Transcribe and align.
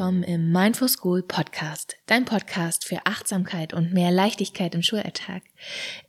willkommen 0.00 0.22
im 0.22 0.50
Mindful 0.50 0.88
School 0.88 1.22
Podcast, 1.22 1.98
dein 2.06 2.24
Podcast 2.24 2.86
für 2.86 3.04
Achtsamkeit 3.04 3.74
und 3.74 3.92
mehr 3.92 4.10
Leichtigkeit 4.10 4.74
im 4.74 4.82
Schulalltag. 4.82 5.42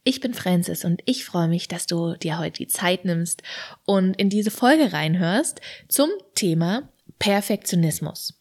Ich 0.06 0.22
bin 0.22 0.34
Francis 0.34 0.86
und 0.86 1.02
ich 1.04 1.26
freue 1.26 1.50
mich, 1.50 1.68
dass 1.68 1.88
du 1.88 2.16
dir 2.16 2.40
heute 2.40 2.60
die 2.60 2.68
Zeit 2.68 3.04
nimmst 3.04 3.44
und 3.84 4.18
in 4.18 4.30
diese 4.30 4.50
Folge 4.50 4.94
reinhörst 4.94 5.60
zum 5.90 6.10
Thema 6.36 6.88
Perfektionismus. 7.20 8.40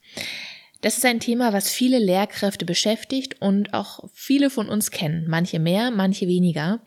Das 0.82 0.98
ist 0.98 1.04
ein 1.04 1.18
Thema, 1.18 1.52
was 1.52 1.68
viele 1.68 1.98
Lehrkräfte 1.98 2.64
beschäftigt 2.64 3.42
und 3.42 3.74
auch 3.74 4.08
viele 4.14 4.50
von 4.50 4.68
uns 4.68 4.92
kennen. 4.92 5.26
Manche 5.26 5.58
mehr, 5.58 5.90
manche 5.90 6.28
weniger. 6.28 6.80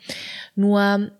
Nur 0.55 1.11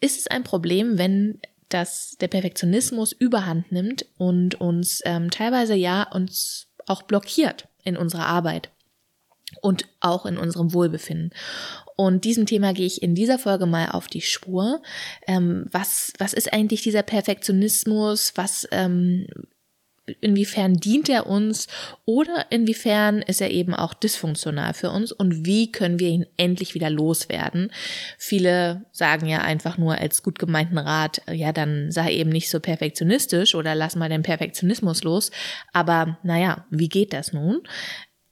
ist 0.00 0.18
es 0.18 0.28
ein 0.28 0.44
Problem, 0.44 0.96
wenn 0.96 1.40
dass 1.68 2.16
der 2.20 2.28
Perfektionismus 2.28 3.12
überhand 3.12 3.72
nimmt 3.72 4.06
und 4.16 4.60
uns 4.60 5.00
ähm, 5.04 5.30
teilweise 5.30 5.74
ja 5.74 6.04
uns 6.10 6.68
auch 6.86 7.02
blockiert 7.02 7.68
in 7.82 7.96
unserer 7.96 8.26
Arbeit 8.26 8.70
und 9.60 9.86
auch 10.00 10.26
in 10.26 10.36
unserem 10.36 10.72
Wohlbefinden. 10.72 11.30
Und 11.96 12.24
diesem 12.24 12.46
Thema 12.46 12.72
gehe 12.72 12.86
ich 12.86 13.02
in 13.02 13.14
dieser 13.14 13.38
Folge 13.38 13.66
mal 13.66 13.90
auf 13.90 14.08
die 14.08 14.20
Spur. 14.20 14.82
Ähm, 15.26 15.66
was, 15.70 16.12
was 16.18 16.32
ist 16.32 16.52
eigentlich 16.52 16.82
dieser 16.82 17.02
Perfektionismus? 17.02 18.32
Was, 18.34 18.66
ähm, 18.72 19.26
inwiefern 20.20 20.74
dient 20.74 21.08
er 21.08 21.26
uns 21.26 21.66
oder 22.04 22.46
inwiefern 22.50 23.22
ist 23.22 23.40
er 23.40 23.50
eben 23.50 23.74
auch 23.74 23.94
dysfunktional 23.94 24.74
für 24.74 24.90
uns 24.90 25.12
und 25.12 25.46
wie 25.46 25.72
können 25.72 25.98
wir 25.98 26.08
ihn 26.08 26.26
endlich 26.36 26.74
wieder 26.74 26.90
loswerden. 26.90 27.70
Viele 28.18 28.84
sagen 28.92 29.26
ja 29.26 29.40
einfach 29.40 29.78
nur 29.78 29.96
als 29.98 30.22
gut 30.22 30.38
gemeinten 30.38 30.78
Rat, 30.78 31.22
ja, 31.30 31.52
dann 31.52 31.90
sei 31.90 32.12
eben 32.12 32.30
nicht 32.30 32.50
so 32.50 32.60
perfektionistisch 32.60 33.54
oder 33.54 33.74
lass 33.74 33.96
mal 33.96 34.08
den 34.08 34.22
Perfektionismus 34.22 35.04
los. 35.04 35.30
Aber 35.72 36.18
naja, 36.22 36.66
wie 36.70 36.88
geht 36.88 37.12
das 37.12 37.32
nun? 37.32 37.62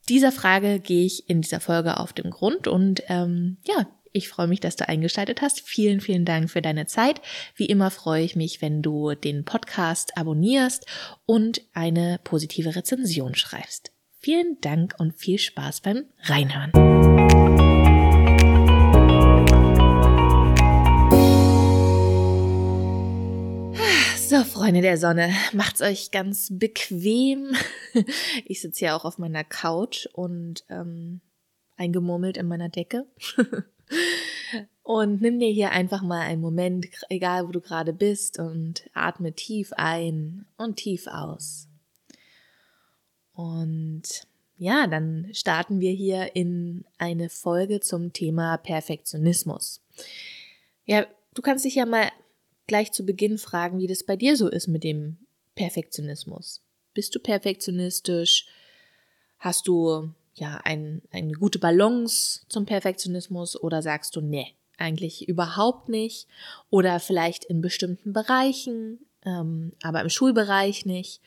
Dieser 0.09 0.33
Frage 0.33 0.81
gehe 0.81 1.07
ich 1.07 1.29
in 1.29 1.43
dieser 1.43 1.61
Folge 1.61 1.99
auf 1.99 2.13
den 2.13 2.31
Grund 2.31 2.67
und 2.69 3.03
ähm, 3.09 3.59
ja, 3.65 3.87
ich 4.13 4.29
freue 4.29 4.47
mich, 4.47 4.61
dass 4.61 4.77
du 4.77 4.89
eingeschaltet 4.89 5.41
hast. 5.41 5.63
Vielen, 5.63 6.01
vielen 6.01 6.25
Dank 6.27 6.51
für 6.51 6.61
deine 6.61 6.87
Zeit. 6.87 7.23
Wie 7.57 7.67
immer 7.67 7.91
freue 7.91 8.23
ich 8.23 8.37
mich, 8.37 8.61
wenn 8.61 8.83
du 8.83 9.15
den 9.15 9.45
Podcast 9.45 10.17
abonnierst 10.19 10.87
und 11.25 11.63
eine 11.73 12.21
positive 12.23 12.77
Rezension 12.77 13.35
schreibst. 13.35 13.91
Vielen 14.19 14.61
Dank 14.61 14.95
und 14.99 15.15
viel 15.15 15.39
Spaß 15.39 15.81
beim 15.81 16.05
Reinhören. 16.25 16.73
So, 24.19 24.45
Freunde 24.45 24.83
der 24.83 24.99
Sonne, 24.99 25.31
macht's 25.53 25.81
euch 25.81 26.11
ganz 26.11 26.51
bequem. 26.53 27.55
Ich 28.47 28.63
sitze 28.63 28.87
ja 28.87 28.97
auch 28.97 29.05
auf 29.05 29.19
meiner 29.19 29.45
Couch 29.45 30.07
und 30.15 30.65
ähm, 30.71 31.21
eingemurmelt 31.77 32.39
in 32.39 32.49
meiner 32.49 32.71
Decke. 32.71 33.07
Und 34.83 35.21
nimm 35.21 35.39
dir 35.39 35.51
hier 35.51 35.71
einfach 35.71 36.03
mal 36.03 36.21
einen 36.21 36.41
Moment, 36.41 36.87
egal 37.09 37.47
wo 37.47 37.53
du 37.53 37.61
gerade 37.61 37.93
bist, 37.93 38.39
und 38.39 38.91
atme 38.95 39.33
tief 39.33 39.73
ein 39.77 40.47
und 40.57 40.77
tief 40.77 41.07
aus. 41.07 41.69
Und 43.33 44.27
ja, 44.59 44.87
dann 44.87 45.29
starten 45.33 45.81
wir 45.81 45.93
hier 45.93 46.37
in 46.37 46.85
eine 46.99 47.29
Folge 47.29 47.81
zum 47.81 48.13
Thema 48.13 48.57
Perfektionismus. 48.59 49.81
Ja, 50.85 51.07
du 51.35 51.43
kannst 51.43 51.65
dich 51.65 51.77
ja 51.77 51.87
mal 51.87 52.11
gleich 52.67 52.93
zu 52.93 53.05
Beginn 53.05 53.39
fragen, 53.39 53.79
wie 53.79 53.87
das 53.87 54.05
bei 54.05 54.17
dir 54.17 54.37
so 54.37 54.49
ist 54.49 54.69
mit 54.69 54.85
dem 54.85 55.19
Perfektionismus. 55.55 56.63
Bist 56.95 57.15
du 57.15 57.21
perfektionistisch? 57.21 58.47
Hast 59.39 59.67
du 59.67 60.13
ja, 60.35 60.61
ein, 60.65 61.03
eine 61.11 61.33
gute 61.33 61.59
Balance 61.59 62.41
zum 62.49 62.67
Perfektionismus 62.67 63.61
oder 63.61 63.83
sagst 63.83 64.17
du, 64.17 64.21
nee, 64.21 64.55
eigentlich 64.79 65.29
überhaupt 65.29 65.89
nicht 65.89 66.27
oder 66.71 67.01
vielleicht 67.01 67.45
in 67.45 67.61
bestimmten 67.61 68.13
Bereichen, 68.13 69.01
ähm, 69.25 69.73
aber 69.83 70.01
im 70.01 70.09
Schulbereich 70.09 70.87
nicht? 70.87 71.21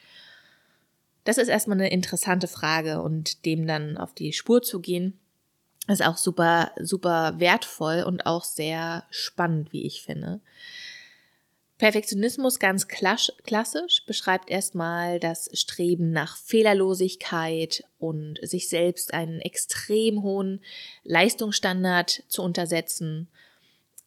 Das 1.23 1.37
ist 1.37 1.47
erstmal 1.47 1.77
eine 1.79 1.91
interessante 1.91 2.47
Frage 2.47 3.01
und 3.01 3.45
dem 3.45 3.65
dann 3.65 3.97
auf 3.97 4.13
die 4.13 4.33
Spur 4.33 4.61
zu 4.61 4.79
gehen, 4.79 5.19
ist 5.87 6.03
auch 6.03 6.17
super, 6.17 6.71
super 6.79 7.39
wertvoll 7.39 8.03
und 8.03 8.25
auch 8.25 8.43
sehr 8.43 9.03
spannend, 9.09 9.71
wie 9.71 9.85
ich 9.85 10.01
finde. 10.01 10.41
Perfektionismus 11.77 12.59
ganz 12.59 12.87
klassisch 12.87 14.05
beschreibt 14.05 14.49
erstmal 14.49 15.19
das 15.19 15.49
Streben 15.53 16.11
nach 16.11 16.37
Fehlerlosigkeit 16.37 17.83
und 17.99 18.39
sich 18.41 18.69
selbst 18.69 19.13
einen 19.13 19.41
extrem 19.41 20.23
hohen 20.23 20.61
Leistungsstandard 21.03 22.23
zu 22.29 22.43
untersetzen. 22.43 23.27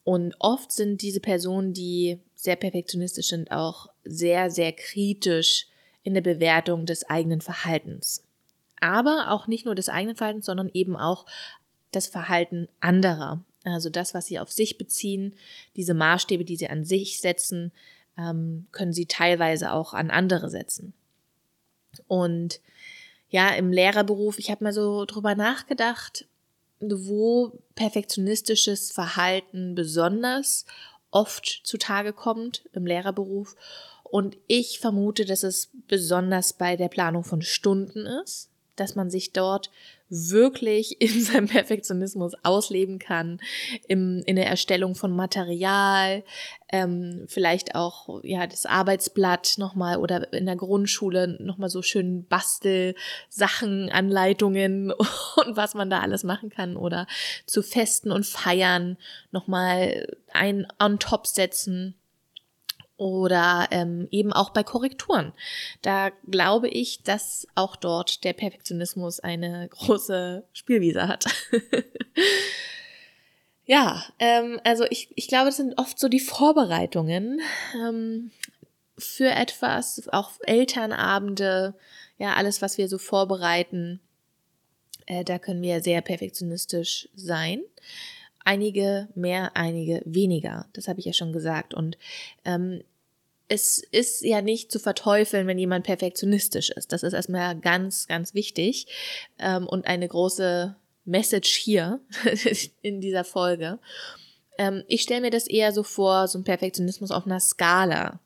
Und 0.03 0.34
oft 0.39 0.73
sind 0.73 1.03
diese 1.03 1.21
Personen, 1.21 1.75
die 1.75 2.21
sehr 2.34 2.57
perfektionistisch 2.57 3.28
sind, 3.28 3.51
auch 3.51 3.89
sehr, 4.03 4.51
sehr 4.51 4.73
kritisch 4.73 5.67
in 6.03 6.15
der 6.15 6.23
Bewertung 6.23 6.87
des 6.87 7.05
eigenen 7.11 7.43
Verhaltens. 7.43 8.25
Aber 8.81 9.27
auch 9.31 9.47
nicht 9.47 9.67
nur 9.67 9.75
des 9.75 9.91
eigenen 9.91 10.17
Verhaltens, 10.17 10.47
sondern 10.47 10.71
eben 10.73 10.97
auch 10.97 11.27
das 11.91 12.07
Verhalten 12.07 12.69
anderer. 12.81 13.45
Also 13.73 13.91
das, 13.91 14.15
was 14.15 14.27
sie 14.27 14.39
auf 14.39 14.51
sich 14.51 14.79
beziehen, 14.79 15.34
diese 15.77 15.95
Maßstäbe, 15.95 16.45
die 16.45 16.56
sie 16.56 16.69
an 16.69 16.84
sich 16.84 17.21
setzen, 17.21 17.73
ähm, 18.17 18.67
können 18.73 18.93
sie 18.93 19.06
teilweise 19.06 19.73
auch 19.73 19.95
an 19.95 20.11
andere 20.11 20.51
setzen. 20.51 20.93
Und 22.07 22.61
ja, 23.31 23.51
im 23.51 23.73
Lehrerberuf, 23.73 24.39
ich 24.39 24.51
habe 24.51 24.65
mal 24.65 24.73
so 24.73 25.05
drüber 25.05 25.34
nachgedacht, 25.34 26.27
wo 26.81 27.53
perfektionistisches 27.75 28.93
Verhalten 28.93 29.75
besonders 29.75 30.65
oft 31.11 31.61
zutage 31.65 32.12
kommt 32.12 32.65
im 32.73 32.87
Lehrerberuf. 32.87 33.57
Und 34.05 34.37
ich 34.47 34.78
vermute, 34.78 35.25
dass 35.25 35.43
es 35.43 35.71
besonders 35.89 36.53
bei 36.53 36.77
der 36.77 36.89
Planung 36.89 37.25
von 37.25 37.43
Stunden 37.43 38.07
ist, 38.07 38.49
dass 38.81 38.94
man 38.94 39.11
sich 39.11 39.33
dort 39.33 39.71
wirklich 40.09 41.00
in 41.00 41.22
seinem 41.22 41.49
Perfektionismus 41.49 42.33
ausleben 42.43 42.99
kann, 42.99 43.41
im, 43.87 44.22
in 44.27 44.37
der 44.37 44.47
Erstellung 44.47 44.94
von 44.94 45.15
Material, 45.15 46.25
ähm, 46.71 47.25
vielleicht 47.28 47.75
auch 47.75 48.21
ja 48.22 48.47
das 48.47 48.66
Arbeitsblatt 48.66 49.55
nochmal 49.56 49.97
oder 49.99 50.33
in 50.33 50.47
der 50.47 50.56
Grundschule 50.56 51.37
nochmal 51.43 51.71
so 51.71 51.83
schön 51.83 52.27
Bastelsachen, 52.27 53.91
Anleitungen 53.91 54.93
und 55.37 55.56
was 55.56 55.75
man 55.75 55.91
da 55.91 56.00
alles 56.00 56.25
machen 56.25 56.50
kann 56.50 56.77
oder 56.77 57.06
zu 57.47 57.62
Festen 57.62 58.12
und 58.12 58.27
Feiern 58.27 58.99
nochmal 59.31 60.16
ein 60.33 60.66
on 60.78 60.99
top 60.99 61.27
setzen 61.27 61.97
oder 62.98 63.69
ähm, 63.70 64.09
eben 64.10 64.32
auch 64.32 64.50
bei 64.50 64.62
Korrekturen. 64.62 65.32
Da 65.81 66.10
glaube 66.28 66.69
ich, 66.69 67.03
dass 67.04 67.47
auch 67.54 67.76
dort 67.76 68.25
der 68.25 68.34
Perfektionismus 68.34 69.20
eine 69.20 69.69
große 69.69 70.44
Spielwiese 70.53 71.09
hat. 71.09 71.25
ja, 73.64 74.04
ähm, 74.19 74.60
also 74.64 74.84
ich, 74.91 75.09
ich 75.14 75.28
glaube, 75.28 75.47
das 75.47 75.56
sind 75.56 75.78
oft 75.78 75.98
so 75.98 76.09
die 76.09 76.20
Vorbereitungen 76.20 77.41
ähm, 77.76 78.32
für 78.98 79.30
etwas, 79.30 80.09
auch 80.09 80.32
Elternabende, 80.42 81.75
ja, 82.19 82.34
alles, 82.34 82.60
was 82.60 82.78
wir 82.78 82.88
so 82.88 82.98
vorbereiten. 82.98 84.00
Äh, 85.06 85.22
da 85.22 85.39
können 85.39 85.62
wir 85.62 85.80
sehr 85.83 86.03
perfektionistisch 86.03 87.09
sein 87.15 87.62
einige 88.45 89.09
mehr, 89.15 89.57
einige 89.57 90.03
weniger. 90.05 90.67
Das 90.73 90.89
habe 90.89 91.01
ich 91.01 91.07
ja 91.07 91.13
schon 91.13 91.33
gesagt. 91.33 91.75
Und 91.75 91.99
ähm, 92.45 92.83
es 93.49 93.79
ist 93.79 94.23
ja 94.23 94.43
nicht 94.43 94.71
zu 94.71 94.79
verteufeln, 94.79 95.47
wenn 95.47 95.59
jemand 95.59 95.87
perfektionistisch 95.87 96.71
ist. 96.71 96.93
Das 96.93 97.03
ist 97.03 97.15
erstmal 97.15 97.59
ganz, 97.59 98.07
ganz 98.07 98.35
wichtig 98.35 98.87
ähm, 99.39 99.67
und 99.67 99.87
eine 99.87 100.07
große 100.07 100.77
Message 101.05 101.55
hier 101.57 102.01
in 102.83 103.01
dieser 103.01 103.25
Folge. 103.25 103.79
Ähm, 104.59 104.85
ich 104.87 105.03
stelle 105.03 105.23
mir 105.23 105.31
das 105.31 105.47
eher 105.47 105.73
so 105.73 105.83
vor, 105.83 106.29
so 106.29 106.39
ein 106.39 106.45
Perfektionismus 106.45 107.11
auf 107.11 107.27
einer 107.27 107.41
Skala. 107.41 108.21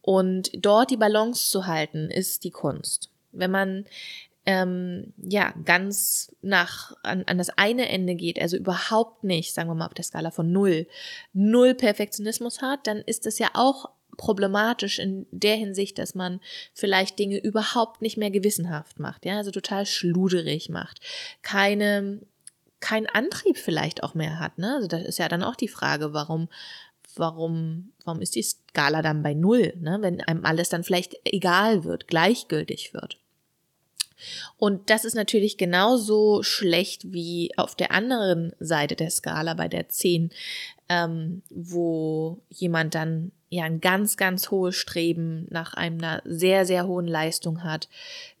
Und 0.00 0.50
dort 0.54 0.90
die 0.90 0.96
Balance 0.96 1.50
zu 1.50 1.66
halten, 1.66 2.10
ist 2.10 2.44
die 2.44 2.50
Kunst. 2.50 3.10
Wenn 3.32 3.50
man 3.50 3.86
ähm, 4.44 5.12
ja, 5.18 5.54
ganz 5.64 6.34
nach, 6.42 6.96
an, 7.02 7.24
an 7.26 7.38
das 7.38 7.50
eine 7.50 7.88
Ende 7.88 8.14
geht, 8.16 8.40
also 8.40 8.56
überhaupt 8.56 9.22
nicht, 9.24 9.54
sagen 9.54 9.68
wir 9.68 9.74
mal 9.74 9.86
auf 9.86 9.94
der 9.94 10.04
Skala 10.04 10.30
von 10.30 10.50
null, 10.50 10.86
null 11.32 11.74
Perfektionismus 11.74 12.60
hat, 12.60 12.86
dann 12.86 12.98
ist 12.98 13.26
das 13.26 13.38
ja 13.38 13.50
auch 13.54 13.90
problematisch 14.16 14.98
in 14.98 15.26
der 15.30 15.56
Hinsicht, 15.56 15.98
dass 15.98 16.14
man 16.14 16.40
vielleicht 16.74 17.18
Dinge 17.18 17.38
überhaupt 17.38 18.02
nicht 18.02 18.16
mehr 18.16 18.30
gewissenhaft 18.30 18.98
macht, 18.98 19.24
ja, 19.24 19.36
also 19.36 19.52
total 19.52 19.86
schluderig 19.86 20.68
macht, 20.68 21.00
keine, 21.42 22.20
kein 22.80 23.06
Antrieb 23.06 23.56
vielleicht 23.56 24.02
auch 24.02 24.14
mehr 24.14 24.40
hat, 24.40 24.58
ne, 24.58 24.74
also 24.74 24.88
das 24.88 25.02
ist 25.02 25.18
ja 25.18 25.28
dann 25.28 25.44
auch 25.44 25.56
die 25.56 25.68
Frage, 25.68 26.12
warum, 26.12 26.48
warum, 27.14 27.92
warum 28.04 28.20
ist 28.20 28.34
die 28.34 28.42
Skala 28.42 29.02
dann 29.02 29.22
bei 29.22 29.34
null, 29.34 29.72
ne, 29.80 29.98
wenn 30.00 30.20
einem 30.20 30.44
alles 30.44 30.68
dann 30.68 30.82
vielleicht 30.82 31.14
egal 31.24 31.84
wird, 31.84 32.08
gleichgültig 32.08 32.92
wird. 32.92 33.21
Und 34.56 34.90
das 34.90 35.04
ist 35.04 35.14
natürlich 35.14 35.56
genauso 35.56 36.42
schlecht 36.42 37.12
wie 37.12 37.50
auf 37.56 37.74
der 37.74 37.92
anderen 37.92 38.52
Seite 38.60 38.96
der 38.96 39.10
Skala 39.10 39.54
bei 39.54 39.68
der 39.68 39.88
10, 39.88 40.30
ähm, 40.88 41.42
wo 41.50 42.42
jemand 42.48 42.94
dann 42.94 43.32
ja 43.48 43.64
ein 43.64 43.80
ganz, 43.80 44.16
ganz 44.16 44.50
hohes 44.50 44.76
Streben 44.76 45.46
nach 45.50 45.74
einer 45.74 46.22
sehr, 46.24 46.66
sehr 46.66 46.86
hohen 46.86 47.06
Leistung 47.06 47.62
hat, 47.64 47.88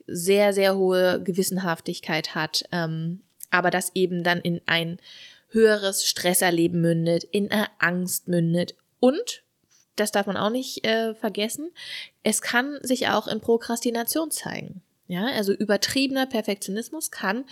sehr, 0.06 0.52
sehr 0.52 0.76
hohe 0.76 1.22
Gewissenhaftigkeit 1.22 2.34
hat, 2.34 2.64
ähm, 2.72 3.20
aber 3.50 3.70
das 3.70 3.92
eben 3.94 4.22
dann 4.22 4.40
in 4.40 4.60
ein 4.66 4.98
höheres 5.48 6.06
Stresserleben 6.06 6.80
mündet, 6.80 7.24
in 7.24 7.50
eine 7.50 7.68
Angst 7.78 8.26
mündet 8.26 8.74
und 9.00 9.42
das 9.96 10.12
darf 10.12 10.26
man 10.26 10.36
auch 10.36 10.50
nicht 10.50 10.86
äh, 10.86 11.14
vergessen, 11.14 11.70
es 12.22 12.40
kann 12.40 12.78
sich 12.82 13.08
auch 13.08 13.26
in 13.28 13.40
Prokrastination 13.40 14.30
zeigen. 14.30 14.82
Ja, 15.12 15.26
also 15.26 15.52
übertriebener 15.52 16.24
Perfektionismus 16.24 17.10
kann 17.10 17.44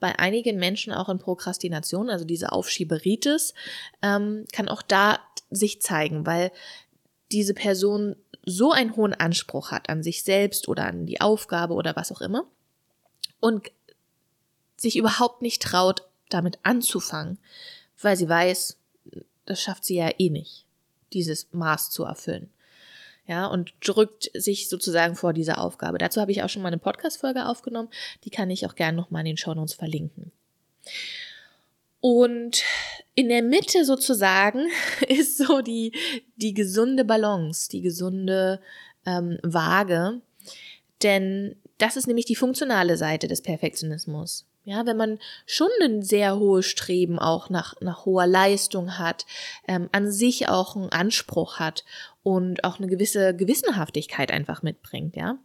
bei 0.00 0.18
einigen 0.18 0.58
Menschen 0.58 0.92
auch 0.92 1.08
in 1.08 1.18
Prokrastination, 1.18 2.10
also 2.10 2.26
diese 2.26 2.52
Aufschieberitis, 2.52 3.54
ähm, 4.02 4.44
kann 4.52 4.68
auch 4.68 4.82
da 4.82 5.20
sich 5.48 5.80
zeigen, 5.80 6.26
weil 6.26 6.52
diese 7.32 7.54
Person 7.54 8.16
so 8.44 8.70
einen 8.70 8.96
hohen 8.96 9.14
Anspruch 9.14 9.70
hat 9.70 9.88
an 9.88 10.02
sich 10.02 10.24
selbst 10.24 10.68
oder 10.68 10.84
an 10.84 11.06
die 11.06 11.22
Aufgabe 11.22 11.72
oder 11.72 11.96
was 11.96 12.12
auch 12.12 12.20
immer 12.20 12.44
und 13.40 13.72
sich 14.76 14.98
überhaupt 14.98 15.40
nicht 15.40 15.62
traut, 15.62 16.02
damit 16.28 16.58
anzufangen, 16.64 17.38
weil 17.98 18.18
sie 18.18 18.28
weiß, 18.28 18.76
das 19.46 19.62
schafft 19.62 19.86
sie 19.86 19.96
ja 19.96 20.10
eh 20.18 20.28
nicht, 20.28 20.66
dieses 21.14 21.50
Maß 21.52 21.88
zu 21.88 22.04
erfüllen. 22.04 22.50
Ja, 23.28 23.46
und 23.46 23.72
drückt 23.80 24.30
sich 24.34 24.68
sozusagen 24.68 25.16
vor 25.16 25.32
dieser 25.32 25.60
Aufgabe. 25.60 25.98
Dazu 25.98 26.20
habe 26.20 26.30
ich 26.30 26.42
auch 26.42 26.48
schon 26.48 26.62
mal 26.62 26.68
eine 26.68 26.78
Podcast-Folge 26.78 27.46
aufgenommen. 27.46 27.88
Die 28.24 28.30
kann 28.30 28.50
ich 28.50 28.66
auch 28.66 28.76
gerne 28.76 28.96
nochmal 28.96 29.20
in 29.20 29.26
den 29.26 29.36
Show 29.36 29.52
Notes 29.52 29.74
verlinken. 29.74 30.30
Und 32.00 32.62
in 33.16 33.28
der 33.28 33.42
Mitte 33.42 33.84
sozusagen 33.84 34.68
ist 35.08 35.38
so 35.38 35.60
die, 35.60 35.92
die 36.36 36.54
gesunde 36.54 37.04
Balance, 37.04 37.68
die 37.68 37.80
gesunde 37.80 38.60
ähm, 39.04 39.38
Waage. 39.42 40.20
Denn 41.02 41.56
das 41.78 41.96
ist 41.96 42.06
nämlich 42.06 42.26
die 42.26 42.36
funktionale 42.36 42.96
Seite 42.96 43.26
des 43.26 43.42
Perfektionismus. 43.42 44.46
Ja, 44.66 44.84
wenn 44.84 44.96
man 44.96 45.20
schon 45.46 45.68
ein 45.80 46.02
sehr 46.02 46.40
hohes 46.40 46.66
Streben 46.66 47.20
auch 47.20 47.50
nach, 47.50 47.80
nach 47.80 48.04
hoher 48.04 48.26
Leistung 48.26 48.98
hat, 48.98 49.24
ähm, 49.68 49.88
an 49.92 50.10
sich 50.10 50.48
auch 50.48 50.74
einen 50.74 50.90
Anspruch 50.90 51.60
hat 51.60 51.84
und 52.24 52.64
auch 52.64 52.78
eine 52.78 52.88
gewisse 52.88 53.36
Gewissenhaftigkeit 53.36 54.32
einfach 54.32 54.64
mitbringt, 54.64 55.14
ja. 55.14 55.38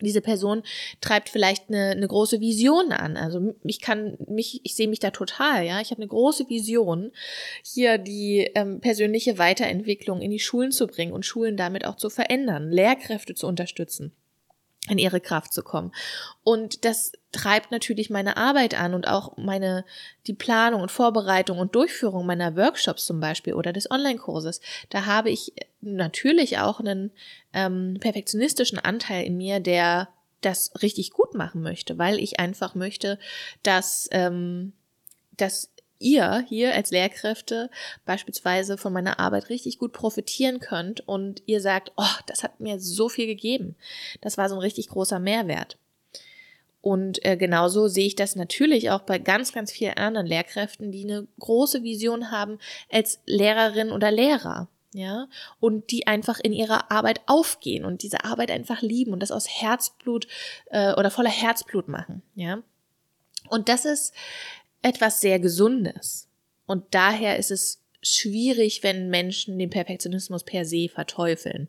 Diese 0.00 0.22
Person 0.22 0.62
treibt 1.02 1.28
vielleicht 1.28 1.68
eine, 1.68 1.90
eine 1.90 2.08
große 2.08 2.40
Vision 2.40 2.92
an. 2.92 3.18
Also 3.18 3.54
ich 3.64 3.80
kann 3.80 4.16
mich, 4.26 4.60
ich 4.62 4.76
sehe 4.76 4.88
mich 4.88 5.00
da 5.00 5.10
total, 5.10 5.66
ja. 5.66 5.82
Ich 5.82 5.90
habe 5.90 6.00
eine 6.00 6.08
große 6.08 6.48
Vision, 6.48 7.12
hier 7.62 7.98
die 7.98 8.50
ähm, 8.54 8.80
persönliche 8.80 9.36
Weiterentwicklung 9.36 10.22
in 10.22 10.30
die 10.30 10.38
Schulen 10.38 10.72
zu 10.72 10.86
bringen 10.86 11.12
und 11.12 11.26
Schulen 11.26 11.58
damit 11.58 11.84
auch 11.84 11.96
zu 11.96 12.08
verändern, 12.08 12.70
Lehrkräfte 12.70 13.34
zu 13.34 13.46
unterstützen 13.46 14.14
in 14.88 14.98
ihre 14.98 15.20
Kraft 15.20 15.52
zu 15.52 15.62
kommen. 15.62 15.92
Und 16.44 16.84
das 16.84 17.12
treibt 17.32 17.70
natürlich 17.70 18.10
meine 18.10 18.36
Arbeit 18.36 18.78
an 18.78 18.94
und 18.94 19.06
auch 19.06 19.36
meine, 19.36 19.84
die 20.26 20.34
Planung 20.34 20.82
und 20.82 20.90
Vorbereitung 20.90 21.58
und 21.58 21.74
Durchführung 21.74 22.26
meiner 22.26 22.56
Workshops 22.56 23.04
zum 23.04 23.20
Beispiel 23.20 23.54
oder 23.54 23.72
des 23.72 23.90
Online-Kurses. 23.90 24.60
Da 24.90 25.06
habe 25.06 25.30
ich 25.30 25.52
natürlich 25.80 26.58
auch 26.58 26.80
einen 26.80 27.12
ähm, 27.52 27.98
perfektionistischen 28.00 28.78
Anteil 28.78 29.24
in 29.24 29.36
mir, 29.36 29.60
der 29.60 30.08
das 30.40 30.72
richtig 30.82 31.10
gut 31.10 31.34
machen 31.34 31.62
möchte, 31.62 31.98
weil 31.98 32.18
ich 32.18 32.38
einfach 32.38 32.74
möchte, 32.74 33.18
dass, 33.62 34.08
ähm, 34.12 34.72
dass 35.36 35.70
ihr 35.98 36.44
hier 36.48 36.74
als 36.74 36.90
Lehrkräfte 36.90 37.70
beispielsweise 38.04 38.78
von 38.78 38.92
meiner 38.92 39.18
Arbeit 39.18 39.48
richtig 39.48 39.78
gut 39.78 39.92
profitieren 39.92 40.60
könnt 40.60 41.06
und 41.06 41.42
ihr 41.46 41.60
sagt, 41.60 41.92
oh, 41.96 42.04
das 42.26 42.42
hat 42.42 42.60
mir 42.60 42.80
so 42.80 43.08
viel 43.08 43.26
gegeben. 43.26 43.76
Das 44.20 44.38
war 44.38 44.48
so 44.48 44.54
ein 44.54 44.60
richtig 44.60 44.88
großer 44.88 45.18
Mehrwert. 45.18 45.78
Und 46.80 47.24
äh, 47.24 47.36
genauso 47.36 47.88
sehe 47.88 48.06
ich 48.06 48.14
das 48.14 48.36
natürlich 48.36 48.90
auch 48.90 49.00
bei 49.00 49.18
ganz, 49.18 49.52
ganz 49.52 49.72
vielen 49.72 49.94
anderen 49.94 50.26
Lehrkräften, 50.26 50.92
die 50.92 51.04
eine 51.04 51.26
große 51.40 51.82
Vision 51.82 52.30
haben 52.30 52.58
als 52.90 53.20
Lehrerin 53.26 53.90
oder 53.90 54.10
Lehrer. 54.10 54.68
Ja, 54.94 55.28
und 55.60 55.90
die 55.90 56.06
einfach 56.06 56.40
in 56.40 56.54
ihrer 56.54 56.90
Arbeit 56.90 57.20
aufgehen 57.26 57.84
und 57.84 58.02
diese 58.02 58.24
Arbeit 58.24 58.50
einfach 58.50 58.80
lieben 58.80 59.12
und 59.12 59.20
das 59.20 59.30
aus 59.30 59.46
Herzblut 59.46 60.26
äh, 60.70 60.94
oder 60.94 61.10
voller 61.10 61.28
Herzblut 61.28 61.88
machen. 61.88 62.22
Ja, 62.34 62.62
und 63.50 63.68
das 63.68 63.84
ist 63.84 64.14
etwas 64.82 65.20
sehr 65.20 65.38
Gesundes. 65.38 66.28
Und 66.66 66.84
daher 66.90 67.38
ist 67.38 67.50
es 67.50 67.80
schwierig, 68.02 68.82
wenn 68.82 69.10
Menschen 69.10 69.58
den 69.58 69.70
Perfektionismus 69.70 70.44
per 70.44 70.64
se 70.64 70.88
verteufeln. 70.88 71.68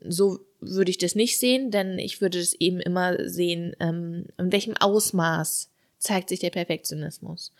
So 0.00 0.40
würde 0.60 0.90
ich 0.90 0.98
das 0.98 1.14
nicht 1.14 1.38
sehen, 1.38 1.70
denn 1.70 1.98
ich 1.98 2.20
würde 2.20 2.38
es 2.38 2.54
eben 2.54 2.80
immer 2.80 3.28
sehen, 3.28 3.74
ähm, 3.80 4.26
in 4.38 4.52
welchem 4.52 4.76
Ausmaß 4.76 5.70
zeigt 5.98 6.28
sich 6.28 6.40
der 6.40 6.50
Perfektionismus. 6.50 7.52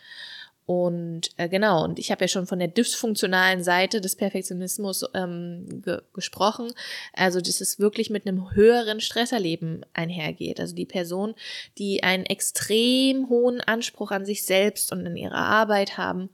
Und 0.65 1.29
äh, 1.37 1.47
genau, 1.47 1.83
und 1.83 1.99
ich 1.99 2.09
habe 2.09 2.23
ja 2.23 2.27
schon 2.27 2.47
von 2.47 2.57
der 2.57 2.67
dysfunktionalen 2.67 3.63
Seite 3.63 4.01
des 4.01 4.15
Perfektionismus 4.15 5.05
ähm, 5.13 5.81
ge 5.83 6.01
gesprochen. 6.11 6.71
Also, 7.13 7.39
dass 7.39 7.61
es 7.61 7.77
wirklich 7.77 8.09
mit 8.09 8.25
einem 8.25 8.51
höheren 8.55 8.99
Stresserleben 8.99 9.85
einhergeht. 9.93 10.59
Also 10.59 10.73
die 10.73 10.85
Person, 10.85 11.35
die 11.77 12.01
einen 12.01 12.25
extrem 12.25 13.29
hohen 13.29 13.61
Anspruch 13.61 14.09
an 14.09 14.25
sich 14.25 14.43
selbst 14.43 14.91
und 14.91 15.05
in 15.05 15.15
ihrer 15.15 15.35
Arbeit 15.35 15.97
haben, 15.97 16.29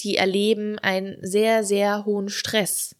die 0.00 0.16
erleben 0.16 0.78
einen 0.78 1.18
sehr, 1.20 1.62
sehr 1.62 2.06
hohen 2.06 2.30
Stress. 2.30 2.94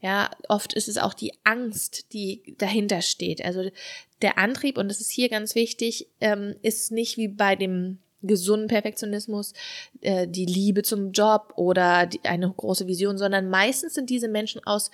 Ja, 0.00 0.30
oft 0.48 0.72
ist 0.74 0.88
es 0.88 0.98
auch 0.98 1.14
die 1.14 1.32
Angst, 1.42 2.12
die 2.12 2.54
dahinter 2.58 3.02
steht. 3.02 3.44
Also 3.44 3.70
der 4.22 4.38
Antrieb, 4.38 4.78
und 4.78 4.88
das 4.88 5.00
ist 5.00 5.10
hier 5.10 5.28
ganz 5.28 5.56
wichtig, 5.56 6.06
ähm, 6.20 6.54
ist 6.62 6.92
nicht 6.92 7.16
wie 7.16 7.28
bei 7.28 7.56
dem 7.56 7.98
gesunden 8.26 8.68
Perfektionismus, 8.68 9.52
äh, 10.00 10.26
die 10.26 10.46
Liebe 10.46 10.82
zum 10.82 11.12
Job 11.12 11.52
oder 11.56 12.06
die, 12.06 12.24
eine 12.24 12.50
große 12.50 12.86
Vision, 12.86 13.18
sondern 13.18 13.48
meistens 13.48 13.94
sind 13.94 14.10
diese 14.10 14.28
Menschen 14.28 14.64
aus 14.66 14.90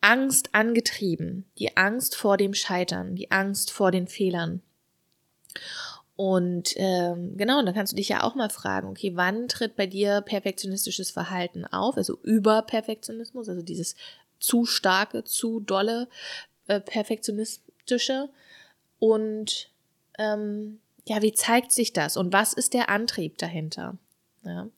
Angst 0.00 0.50
angetrieben. 0.52 1.46
Die 1.58 1.76
Angst 1.76 2.16
vor 2.16 2.36
dem 2.36 2.54
Scheitern, 2.54 3.14
die 3.14 3.30
Angst 3.30 3.70
vor 3.70 3.90
den 3.90 4.06
Fehlern. 4.06 4.60
Und 6.16 6.74
ähm, 6.76 7.36
genau, 7.36 7.58
und 7.58 7.66
dann 7.66 7.74
kannst 7.74 7.92
du 7.92 7.96
dich 7.96 8.10
ja 8.10 8.22
auch 8.22 8.34
mal 8.34 8.50
fragen, 8.50 8.88
okay, 8.88 9.12
wann 9.14 9.48
tritt 9.48 9.76
bei 9.76 9.86
dir 9.86 10.20
perfektionistisches 10.20 11.10
Verhalten 11.10 11.64
auf? 11.64 11.96
Also 11.96 12.18
Überperfektionismus, 12.22 13.48
also 13.48 13.62
dieses 13.62 13.96
zu 14.38 14.66
starke, 14.66 15.24
zu 15.24 15.60
dolle 15.60 16.08
äh, 16.66 16.80
perfektionistische. 16.80 18.28
Und 18.98 19.70
ähm, 20.18 20.80
ja, 21.06 21.22
wie 21.22 21.32
zeigt 21.32 21.72
sich 21.72 21.92
das 21.92 22.16
und 22.16 22.32
was 22.32 22.52
ist 22.52 22.74
der 22.74 22.88
Antrieb 22.88 23.38
dahinter? 23.38 23.98
Ja. 24.44 24.68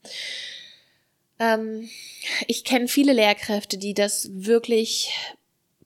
Ähm, 1.39 1.89
ich 2.47 2.65
kenne 2.65 2.89
viele 2.89 3.13
Lehrkräfte, 3.13 3.79
die 3.79 3.95
das 3.95 4.29
wirklich 4.33 5.11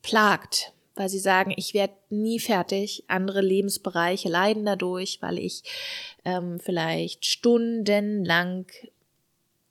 plagt, 0.03 0.73
weil 0.95 1.09
sie 1.09 1.19
sagen, 1.19 1.53
ich 1.57 1.75
werde 1.75 1.95
nie 2.11 2.39
fertig. 2.39 3.05
Andere 3.09 3.41
Lebensbereiche 3.41 4.29
leiden 4.29 4.65
dadurch, 4.65 5.19
weil 5.21 5.39
ich 5.39 5.63
ähm, 6.25 6.61
vielleicht 6.61 7.27
stundenlang 7.27 8.67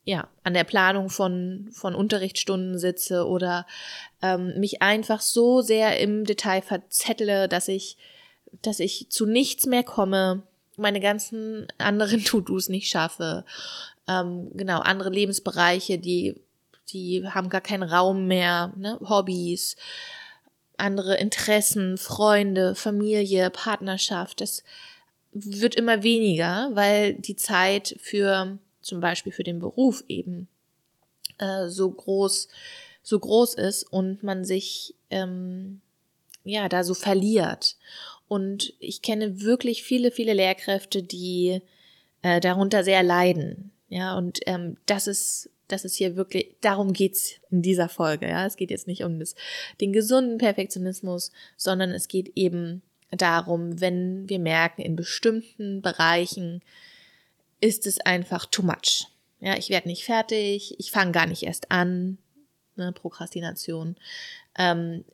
ja, 0.03 0.29
an 0.43 0.53
der 0.53 0.63
Planung 0.63 1.09
von, 1.09 1.69
von 1.73 1.93
Unterrichtsstunden 1.93 2.79
sitze 2.79 3.27
oder 3.27 3.67
ähm, 4.21 4.57
mich 4.57 4.81
einfach 4.81 5.19
so 5.19 5.61
sehr 5.61 5.99
im 5.99 6.23
Detail 6.23 6.61
verzettle, 6.61 7.49
dass 7.49 7.67
ich, 7.67 7.97
dass 8.61 8.79
ich 8.79 9.09
zu 9.09 9.25
nichts 9.25 9.65
mehr 9.65 9.83
komme, 9.83 10.43
meine 10.77 10.99
ganzen 10.99 11.67
anderen 11.77 12.23
To-Dos 12.25 12.69
nicht 12.69 12.89
schaffe. 12.89 13.43
Ähm, 14.07 14.49
genau, 14.53 14.79
andere 14.79 15.09
Lebensbereiche, 15.09 15.99
die, 15.99 16.35
die 16.89 17.27
haben 17.27 17.49
gar 17.49 17.61
keinen 17.61 17.83
Raum 17.83 18.27
mehr, 18.27 18.73
ne? 18.77 18.97
Hobbys, 19.01 19.75
andere 20.77 21.17
Interessen, 21.17 21.97
Freunde, 21.97 22.75
Familie, 22.75 23.49
Partnerschaft. 23.49 24.41
Das 24.41 24.63
wird 25.33 25.75
immer 25.75 26.03
weniger, 26.03 26.69
weil 26.73 27.15
die 27.15 27.35
Zeit 27.35 27.95
für 27.99 28.57
zum 28.81 29.01
Beispiel 29.01 29.33
für 29.33 29.43
den 29.43 29.59
Beruf 29.59 30.03
eben 30.07 30.47
äh, 31.37 31.67
so 31.67 31.89
groß, 31.89 32.47
so 33.03 33.19
groß 33.19 33.55
ist 33.55 33.83
und 33.83 34.23
man 34.23 34.45
sich 34.45 34.95
ähm, 35.09 35.81
ja 36.43 36.69
da 36.69 36.83
so 36.83 36.93
verliert. 36.93 37.75
Und 38.27 38.73
ich 38.79 39.01
kenne 39.01 39.41
wirklich 39.41 39.83
viele, 39.83 40.11
viele 40.11 40.33
Lehrkräfte, 40.33 41.01
die 41.03 41.61
äh, 42.21 42.39
darunter 42.39 42.83
sehr 42.83 43.03
leiden. 43.03 43.71
Ja, 43.89 44.17
und 44.17 44.39
ähm, 44.47 44.77
das 44.85 45.07
ist, 45.07 45.49
das 45.67 45.85
ist 45.85 45.95
hier 45.95 46.15
wirklich, 46.15 46.55
darum 46.61 46.93
geht's 46.93 47.35
in 47.51 47.61
dieser 47.61 47.87
Folge. 47.87 48.27
Ja, 48.27 48.45
es 48.45 48.57
geht 48.57 48.69
jetzt 48.69 48.87
nicht 48.87 49.03
um 49.03 49.19
das, 49.19 49.35
den 49.79 49.93
gesunden 49.93 50.37
Perfektionismus, 50.37 51.31
sondern 51.55 51.91
es 51.91 52.07
geht 52.07 52.33
eben 52.35 52.81
darum, 53.11 53.79
wenn 53.79 54.27
wir 54.27 54.39
merken, 54.39 54.81
in 54.81 54.97
bestimmten 54.97 55.81
Bereichen 55.81 56.61
ist 57.61 57.87
es 57.87 57.99
einfach 57.99 58.45
too 58.45 58.63
much. 58.63 59.07
Ja, 59.39 59.55
ich 59.55 59.69
werde 59.69 59.87
nicht 59.87 60.03
fertig, 60.03 60.75
ich 60.79 60.91
fange 60.91 61.11
gar 61.11 61.27
nicht 61.27 61.43
erst 61.43 61.71
an, 61.71 62.17
ne, 62.75 62.91
Prokrastination. 62.91 63.95
Ähm, 64.57 65.05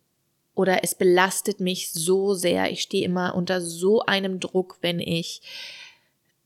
oder 0.56 0.84
es 0.84 0.96
belastet 0.96 1.60
mich 1.60 1.92
so 1.92 2.34
sehr, 2.34 2.72
ich 2.72 2.82
stehe 2.82 3.06
immer 3.06 3.36
unter 3.36 3.62
so 3.62 4.02
einem 4.02 4.40
Druck, 4.40 4.78
wenn 4.82 5.00
ich 5.00 5.42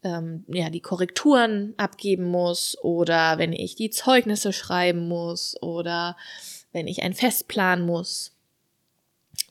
ähm, 0.04 0.46
ja, 0.48 0.70
die 0.70 0.80
Korrekturen 0.80 1.74
abgeben 1.78 2.26
muss 2.26 2.78
oder 2.82 3.38
wenn 3.38 3.54
ich 3.54 3.76
die 3.76 3.90
Zeugnisse 3.90 4.54
schreiben 4.54 5.08
muss 5.08 5.62
oder 5.62 6.16
wenn 6.72 6.88
ich 6.88 7.04
ein 7.04 7.14
Fest 7.14 7.48
planen 7.48 7.86
muss. 7.86 8.34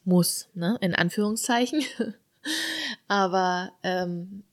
Muss, 0.04 0.48
ne, 0.54 0.78
in 0.80 0.94
Anführungszeichen. 0.94 1.84
Aber 3.08 3.72
ähm, 3.82 4.44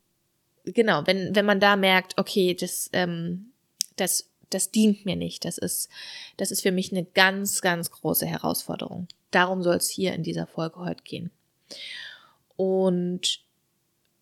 genau, 0.66 1.06
wenn, 1.06 1.36
wenn 1.36 1.46
man 1.46 1.60
da 1.60 1.76
merkt, 1.76 2.18
okay, 2.18 2.56
das, 2.56 2.90
ähm, 2.94 3.52
das, 3.96 4.30
das 4.50 4.72
dient 4.72 5.06
mir 5.06 5.16
nicht, 5.16 5.46
das 5.46 5.58
ist, 5.58 5.90
das 6.38 6.52
ist 6.52 6.62
für 6.62 6.72
mich 6.72 6.92
eine 6.92 7.04
ganz, 7.04 7.62
ganz 7.62 7.92
große 7.92 8.26
Herausforderung. 8.26 9.08
Darum 9.34 9.64
soll 9.64 9.76
es 9.76 9.90
hier 9.90 10.14
in 10.14 10.24
dieser 10.24 10.48
Folge 10.48 10.80
heute 10.80 11.04
gehen. 11.04 11.32
Und 12.56 13.40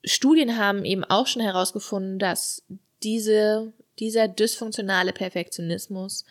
Studien 0.03 0.57
haben 0.57 0.85
eben 0.85 1.03
auch 1.03 1.27
schon 1.27 1.41
herausgefunden, 1.41 2.17
dass 2.17 2.63
diese, 3.03 3.73
dieser 3.99 4.27
dysfunktionale 4.27 5.13
Perfektionismus 5.13 6.25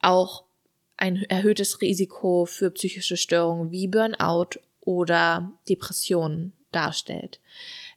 auch 0.00 0.44
ein 0.96 1.24
erhöhtes 1.24 1.80
Risiko 1.80 2.44
für 2.46 2.70
psychische 2.70 3.16
Störungen 3.16 3.70
wie 3.70 3.88
Burnout 3.88 4.60
oder 4.80 5.50
Depressionen 5.68 6.52
darstellt. 6.70 7.40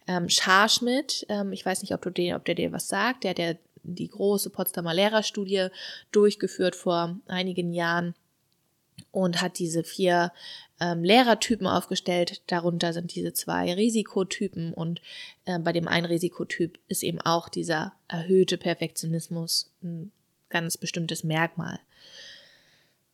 Ähm, 0.07 0.29
Scharschmidt, 0.29 1.25
ähm, 1.29 1.51
ich 1.51 1.65
weiß 1.65 1.81
nicht, 1.81 1.93
ob, 1.93 2.01
du 2.01 2.09
den, 2.09 2.35
ob 2.35 2.45
der 2.45 2.55
dir 2.55 2.71
was 2.71 2.87
sagt, 2.87 3.23
der 3.23 3.31
hat 3.31 3.39
ja 3.39 3.53
die 3.83 4.07
große 4.07 4.49
Potsdamer 4.49 4.93
Lehrerstudie 4.93 5.67
durchgeführt 6.11 6.75
vor 6.75 7.17
einigen 7.27 7.73
Jahren 7.73 8.15
und 9.17 9.41
hat 9.41 9.57
diese 9.57 9.83
vier 9.83 10.31
ähm, 10.79 11.03
Lehrertypen 11.03 11.65
aufgestellt. 11.65 12.43
Darunter 12.45 12.93
sind 12.93 13.15
diese 13.15 13.33
zwei 13.33 13.73
Risikotypen 13.73 14.73
und 14.73 15.01
äh, 15.45 15.57
bei 15.57 15.73
dem 15.73 15.87
einen 15.87 16.05
Risikotyp 16.05 16.77
ist 16.87 17.01
eben 17.01 17.19
auch 17.21 17.49
dieser 17.49 17.93
erhöhte 18.07 18.59
Perfektionismus 18.59 19.71
ein 19.81 20.11
ganz 20.49 20.77
bestimmtes 20.77 21.23
Merkmal. 21.23 21.79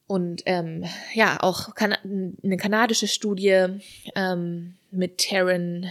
Und 0.06 0.44
ähm, 0.46 0.84
ja, 1.14 1.42
auch 1.42 1.74
kan 1.74 1.94
eine 2.04 2.58
kanadische 2.58 3.08
Studie 3.08 3.66
ähm, 4.14 4.76
mit 4.92 5.30
Taryn 5.30 5.90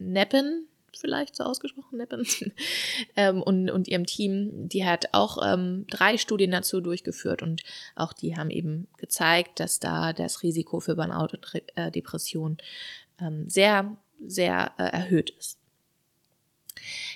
Neppen, 0.00 0.66
vielleicht 0.98 1.36
so 1.36 1.44
ausgesprochen, 1.44 1.98
Neppen, 1.98 2.26
ähm, 3.16 3.42
und, 3.42 3.70
und 3.70 3.88
ihrem 3.88 4.06
Team, 4.06 4.68
die 4.68 4.84
hat 4.84 5.08
auch 5.12 5.38
ähm, 5.44 5.86
drei 5.88 6.18
Studien 6.18 6.50
dazu 6.50 6.80
durchgeführt 6.80 7.42
und 7.42 7.62
auch 7.94 8.12
die 8.12 8.36
haben 8.36 8.50
eben 8.50 8.88
gezeigt, 8.96 9.60
dass 9.60 9.80
da 9.80 10.12
das 10.12 10.42
Risiko 10.42 10.80
für 10.80 10.96
Burnout 10.96 11.28
und 11.32 11.62
äh, 11.76 11.90
Depression 11.90 12.58
ähm, 13.20 13.48
sehr, 13.48 13.96
sehr 14.26 14.72
äh, 14.78 14.84
erhöht 14.84 15.30
ist. 15.30 15.58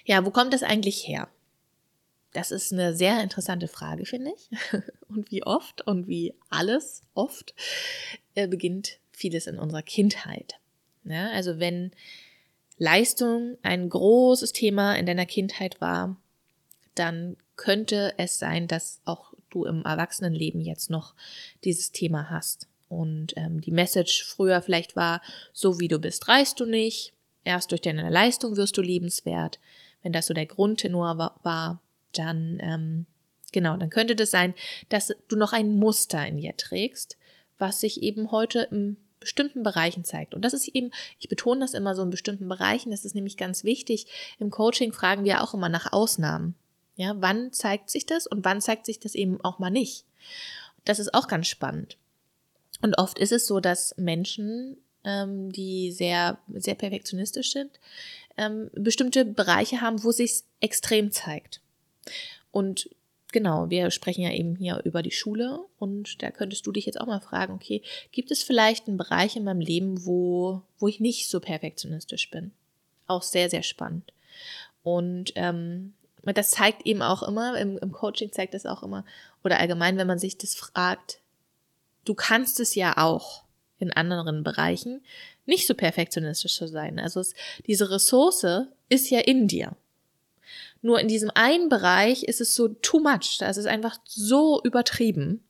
Ja, 0.05 0.25
wo 0.25 0.31
kommt 0.31 0.53
das 0.53 0.63
eigentlich 0.63 1.07
her? 1.07 1.29
Das 2.33 2.51
ist 2.51 2.73
eine 2.73 2.95
sehr 2.95 3.23
interessante 3.23 3.69
Frage, 3.69 4.05
finde 4.05 4.33
ich. 4.37 4.59
Und 5.09 5.31
wie 5.31 5.43
oft 5.43 5.87
und 5.87 6.07
wie 6.07 6.35
alles 6.51 7.03
oft 7.15 7.55
äh, 8.35 8.47
beginnt 8.47 8.99
vieles 9.11 9.47
in 9.47 9.59
unserer 9.59 9.83
Kindheit. 9.83 10.61
Ja, 11.05 11.31
also 11.31 11.59
wenn 11.59 11.93
Leistung 12.79 13.59
ein 13.63 13.89
großes 13.89 14.53
Thema 14.53 14.95
in 14.95 15.07
deiner 15.07 15.27
Kindheit 15.27 15.81
war, 15.81 16.17
dann 16.95 17.37
könnte 17.57 18.15
es 18.17 18.39
sein, 18.39 18.69
dass 18.69 19.01
auch 19.05 19.35
du 19.51 19.65
im 19.65 19.85
Erwachsenenleben 19.85 20.61
jetzt 20.61 20.91
noch 20.91 21.15
dieses 21.65 21.93
Thema 21.93 22.31
hast. 22.31 22.69
Und 22.89 23.35
ähm, 23.37 23.61
die 23.61 23.71
Message 23.71 24.25
früher 24.25 24.63
vielleicht 24.63 24.97
war, 24.97 25.21
so 25.53 25.79
wie 25.81 25.89
du 25.89 25.99
bist, 25.99 26.29
reist 26.29 26.61
du 26.61 26.67
nicht. 26.67 27.13
Erst 27.45 27.71
durch 27.71 27.81
deine 27.81 28.09
Leistung 28.11 28.57
wirst 28.57 28.77
du 28.77 28.83
liebenswert. 28.83 29.59
Wenn 30.03 30.13
das 30.13 30.27
so 30.27 30.35
der 30.35 30.47
Grundtenor 30.47 31.19
war, 31.43 31.83
dann 32.13 32.59
ähm, 32.63 33.07
genau, 33.53 33.77
dann 33.77 33.91
könnte 33.91 34.17
das 34.17 34.31
sein, 34.31 34.55
dass 34.89 35.13
du 35.29 35.37
noch 35.37 35.53
ein 35.53 35.77
Muster 35.77 36.27
in 36.27 36.39
dir 36.39 36.57
trägst, 36.57 37.17
was 37.59 37.81
sich 37.81 38.03
eben 38.03 38.31
heute 38.31 38.69
im 38.71 38.97
bestimmten 39.21 39.63
Bereichen 39.63 40.05
zeigt. 40.05 40.35
Und 40.35 40.43
das 40.43 40.53
ist 40.53 40.69
eben, 40.69 40.91
ich 41.19 41.29
betone 41.29 41.61
das 41.61 41.75
immer 41.75 41.95
so 41.95 42.03
in 42.03 42.11
bestimmten 42.11 42.49
Bereichen, 42.49 42.91
das 42.91 43.05
ist 43.05 43.15
nämlich 43.15 43.37
ganz 43.37 43.65
wichtig. 43.65 44.07
Im 44.39 44.51
Coaching 44.51 44.93
fragen 44.93 45.25
wir 45.25 45.43
auch 45.43 45.55
immer 45.55 45.69
nach 45.69 45.93
Ausnahmen. 45.93 46.55
Ja, 46.97 47.15
wann 47.19 47.53
zeigt 47.53 47.91
sich 47.91 48.07
das 48.07 48.27
und 48.27 48.45
wann 48.45 48.61
zeigt 48.61 48.87
sich 48.87 48.99
das 48.99 49.15
eben 49.15 49.41
auch 49.43 49.59
mal 49.59 49.71
nicht? 49.71 50.05
Das 50.85 50.99
ist 50.99 51.15
auch 51.15 51.29
ganz 51.29 51.47
spannend. 51.47 51.97
Und 52.83 52.99
oft 52.99 53.19
ist 53.19 53.33
es 53.33 53.47
so, 53.47 53.61
dass 53.61 53.95
Menschen, 53.97 54.77
ähm, 55.05 55.51
die 55.53 55.93
sehr, 55.93 56.39
sehr 56.55 56.75
perfektionistisch 56.75 57.53
sind, 57.53 57.71
ähm, 58.37 58.71
bestimmte 58.73 59.25
Bereiche 59.25 59.81
haben, 59.81 60.03
wo 60.03 60.13
sich 60.13 60.43
extrem 60.61 61.13
zeigt. 61.13 61.61
Und 62.51 62.91
genau, 63.33 63.71
wir 63.71 63.91
sprechen 63.91 64.23
ja 64.23 64.33
eben 64.33 64.57
hier 64.57 64.81
über 64.85 65.03
die 65.03 65.11
Schule 65.11 65.61
und 65.79 66.23
da 66.23 66.31
könntest 66.31 66.67
du 66.67 66.73
dich 66.73 66.87
jetzt 66.87 67.01
auch 67.01 67.07
mal 67.07 67.21
fragen, 67.21 67.55
okay, 67.55 67.83
gibt 68.13 68.31
es 68.31 68.43
vielleicht 68.43 68.89
einen 68.89 68.97
Bereich 68.97 69.37
in 69.37 69.45
meinem 69.45 69.61
Leben, 69.61 70.05
wo, 70.07 70.63
wo 70.79 70.89
ich 70.89 71.01
nicht 71.01 71.29
so 71.29 71.41
perfektionistisch 71.41 72.31
bin? 72.31 72.53
Auch 73.07 73.23
sehr, 73.23 73.51
sehr 73.51 73.63
spannend. 73.63 74.13
Und 74.83 75.33
ähm, 75.35 75.95
das 76.23 76.51
zeigt 76.51 76.87
eben 76.87 77.03
auch 77.03 77.23
immer, 77.23 77.59
im, 77.59 77.79
im 77.79 77.93
Coaching 77.93 78.33
zeigt 78.33 78.55
das 78.55 78.67
auch 78.67 78.83
immer, 78.83 79.05
oder 79.45 79.59
allgemein, 79.59 79.97
wenn 79.97 80.07
man 80.07 80.19
sich 80.19 80.37
das 80.37 80.55
fragt, 80.55 81.21
du 82.05 82.15
kannst 82.15 82.61
es 82.61 82.75
ja 82.75 82.97
auch 82.97 83.45
in 83.79 83.93
anderen 83.93 84.43
Bereichen 84.43 85.03
nicht 85.47 85.67
so 85.67 85.75
perfektionistisch 85.75 86.57
zu 86.57 86.69
sein. 86.69 86.99
Also 86.99 87.21
es, 87.21 87.35
diese 87.67 87.91
Ressource 87.91 88.67
ist 88.89 89.11
ja 89.11 89.21
in 89.21 89.49
dir. 89.49 89.77
Nur 90.83 91.01
in 91.01 91.09
diesem 91.09 91.31
einen 91.35 91.69
Bereich 91.69 92.25
ist 92.25 92.41
es 92.41 92.55
so 92.55 92.69
too 92.69 93.01
much. 93.01 93.39
Da 93.39 93.49
ist 93.49 93.67
einfach 93.67 93.99
so 94.07 94.61
übertrieben. 94.63 95.43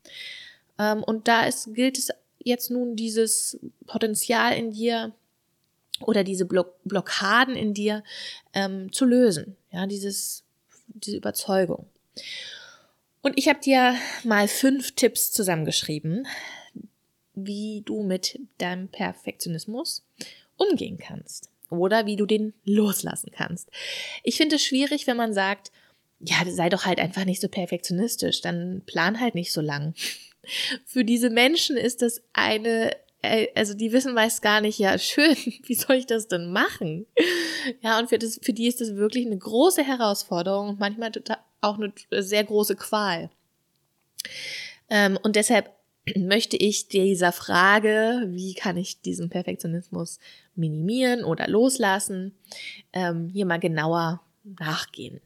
Ähm, 0.79 1.03
und 1.03 1.29
da 1.29 1.47
ist, 1.47 1.75
gilt 1.75 1.99
es 1.99 2.09
jetzt 2.39 2.71
nun 2.71 2.97
dieses 2.97 3.59
Potenzial 3.87 4.57
in 4.57 4.71
dir 4.71 5.13
oder 6.01 6.25
diese 6.25 6.47
Block 6.47 6.77
Blockaden 6.85 7.57
in 7.57 7.75
dir 7.75 8.03
ähm, 8.55 8.93
zu 8.93 9.05
lösen. 9.05 9.57
Ja, 9.71 9.87
dieses, 9.87 10.45
diese 10.87 11.17
Überzeugung. 11.17 11.87
Und 13.21 13.37
ich 13.37 13.49
habe 13.49 13.61
dir 13.61 13.97
mal 14.25 14.49
fünf 14.49 14.93
Tipps 14.93 15.33
zusammengeschrieben, 15.33 16.27
wie 17.35 17.83
du 17.85 18.03
mit 18.03 18.39
deinem 18.59 18.89
Perfektionismus 18.89 20.05
umgehen 20.57 20.99
kannst 20.99 21.51
oder 21.71 22.07
wie 22.07 22.17
du 22.17 22.27
den 22.27 22.55
loslassen 22.65 23.31
kannst. 23.31 23.71
Ich 24.23 24.37
finde 24.37 24.57
es 24.57 24.65
schwierig, 24.65 25.07
wenn 25.07 25.17
man 25.17 25.35
sagt, 25.35 25.71
ja, 26.21 26.37
sei 26.49 26.69
doch 26.69 26.85
halt 26.85 26.99
einfach 26.99 27.25
nicht 27.25 27.41
so 27.41 27.49
perfektionistisch, 27.49 28.41
dann 28.41 28.83
plan 28.87 29.21
halt 29.21 29.35
nicht 29.35 29.53
so 29.53 29.61
lang. 29.61 29.95
Für 30.87 31.05
diese 31.05 31.31
Menschen 31.31 31.77
ist 31.77 32.03
das 32.03 32.23
eine, 32.33 32.93
äh, 33.23 33.49
also 33.55 33.75
die 33.75 33.93
wissen 33.93 34.15
meist 34.15 34.43
gar 34.43 34.61
nicht, 34.61 34.79
ja, 34.79 34.99
schön, 34.99 35.37
wie 35.65 35.75
soll 35.75 35.97
ich 35.97 36.07
das 36.07 36.29
denn 36.29 36.51
machen? 36.51 37.07
Ja, 37.83 37.99
und 37.99 38.09
für, 38.09 38.19
das, 38.19 38.41
für 38.43 38.53
die 38.53 38.67
ist 38.67 38.81
das 38.81 38.97
wirklich 38.97 39.27
eine 39.27 39.37
große 39.37 39.85
Herausforderung 39.85 40.71
und 40.71 40.81
manchmal 40.81 41.13
auch 41.61 41.79
eine 41.79 41.93
sehr 42.11 42.45
große 42.45 42.77
Qual. 42.77 43.31
Ähm, 44.89 45.19
und 45.23 45.37
deshalb 45.37 45.71
möchte 46.17 46.57
ich 46.57 46.89
dieser 46.89 47.33
Frage, 47.33 48.25
wie 48.29 48.55
kann 48.55 48.77
ich 48.77 49.01
diesen 49.01 49.29
Perfektionismus 49.29 50.19
minimieren 50.59 51.25
oder 51.25 51.49
loslassen, 51.49 52.35
ähm, 52.93 53.29
hier 53.33 53.47
mal 53.47 53.59
genauer 53.59 54.21
nachgehen. 54.45 55.21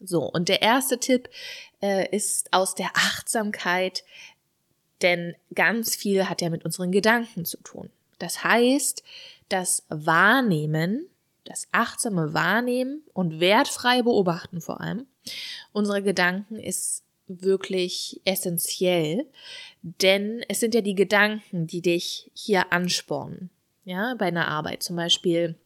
So, 0.00 0.22
und 0.22 0.48
der 0.48 0.62
erste 0.62 0.98
Tipp 0.98 1.28
äh, 1.82 2.08
ist 2.14 2.52
aus 2.52 2.74
der 2.74 2.90
Achtsamkeit, 2.94 4.04
denn 5.02 5.34
ganz 5.54 5.94
viel 5.94 6.28
hat 6.28 6.40
ja 6.40 6.50
mit 6.50 6.64
unseren 6.64 6.90
Gedanken 6.90 7.44
zu 7.44 7.58
tun. 7.58 7.90
Das 8.18 8.44
heißt, 8.44 9.02
das 9.48 9.84
Wahrnehmen, 9.88 11.06
das 11.44 11.68
achtsame 11.72 12.32
Wahrnehmen 12.34 13.02
und 13.12 13.40
wertfrei 13.40 14.02
beobachten 14.02 14.60
vor 14.60 14.80
allem, 14.80 15.06
unsere 15.72 16.02
Gedanken 16.02 16.56
ist 16.56 17.04
wirklich 17.26 18.20
essentiell, 18.24 19.26
denn 19.82 20.42
es 20.48 20.60
sind 20.60 20.74
ja 20.74 20.80
die 20.80 20.94
Gedanken, 20.94 21.66
die 21.66 21.82
dich 21.82 22.30
hier 22.34 22.72
anspornen. 22.72 23.50
Ja, 23.90 24.14
bei 24.14 24.26
einer 24.26 24.46
Arbeit 24.46 24.84
zum 24.84 24.94
Beispiel, 24.94 25.56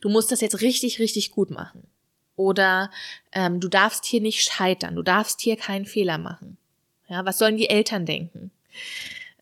du 0.00 0.08
musst 0.08 0.30
das 0.30 0.40
jetzt 0.40 0.60
richtig, 0.60 1.00
richtig 1.00 1.32
gut 1.32 1.50
machen. 1.50 1.82
Oder 2.36 2.92
ähm, 3.32 3.58
du 3.58 3.66
darfst 3.66 4.04
hier 4.04 4.20
nicht 4.20 4.44
scheitern, 4.44 4.94
du 4.94 5.02
darfst 5.02 5.40
hier 5.40 5.56
keinen 5.56 5.84
Fehler 5.84 6.16
machen. 6.18 6.58
Ja, 7.08 7.24
was 7.24 7.38
sollen 7.38 7.56
die 7.56 7.70
Eltern 7.70 8.06
denken? 8.06 8.52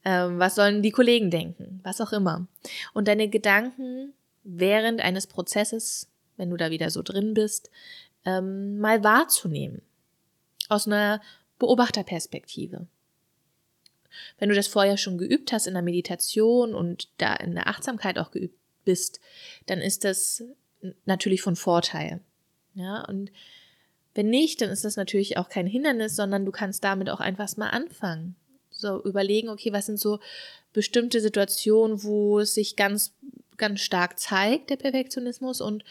Ähm, 0.07 0.39
was 0.39 0.55
sollen 0.55 0.83
die 0.83 0.91
Kollegen 0.91 1.31
denken? 1.31 1.81
Was 1.83 2.01
auch 2.01 2.15
immer. 2.15 2.47
Und 2.95 3.09
deine 3.09 3.29
Gedanken 3.29 4.15
während 4.43 5.03
eines 5.03 5.27
Prozesses, 5.27 6.09
wenn 6.39 6.49
du 6.49 6.57
da 6.57 6.71
wieder 6.71 6.89
so 6.89 7.03
drin 7.03 7.35
bist, 7.35 7.71
ähm, 8.25 8.79
mal 8.79 9.05
wahrzunehmen. 9.05 9.83
Aus 10.71 10.87
einer 10.87 11.21
Beobachterperspektive. 11.59 12.87
Wenn 14.39 14.49
du 14.49 14.55
das 14.55 14.67
vorher 14.67 14.97
schon 14.97 15.19
geübt 15.19 15.53
hast 15.53 15.67
in 15.67 15.75
der 15.75 15.83
Meditation 15.83 16.75
und 16.75 17.09
da 17.19 17.35
in 17.35 17.55
der 17.55 17.69
Achtsamkeit 17.69 18.19
auch 18.19 18.31
geübt 18.31 18.59
bist, 18.85 19.21
dann 19.67 19.81
ist 19.81 20.05
das 20.05 20.45
natürlich 21.05 21.43
von 21.43 21.57
Vorteil. 21.57 22.21
Ja, 22.75 23.05
und 23.05 23.31
wenn 24.15 24.31
nicht, 24.31 24.61
dann 24.61 24.71
ist 24.71 24.85
das 24.85 24.97
natürlich 24.97 25.37
auch 25.37 25.49
kein 25.49 25.67
Hindernis, 25.67 26.17
sondern 26.17 26.45
du 26.45 26.53
kannst 26.53 26.85
damit 26.85 27.11
auch 27.11 27.21
einfach 27.21 27.55
mal 27.57 27.71
anfangen. 27.71 28.35
So 28.71 29.03
überlegen, 29.05 29.49
okay, 29.49 29.73
was 29.73 29.87
sind 29.87 29.99
so 29.99 30.21
bestimmte 30.73 31.21
Situationen, 31.21 32.03
wo 32.03 32.41
es 32.41 32.55
sich 32.55 32.77
ganz, 32.77 33.15
ganz 33.57 33.81
stark 33.81 34.19
zeigt, 34.19 34.71
der 34.71 34.77
Perfektionismus 34.77 35.61
und 35.61 35.85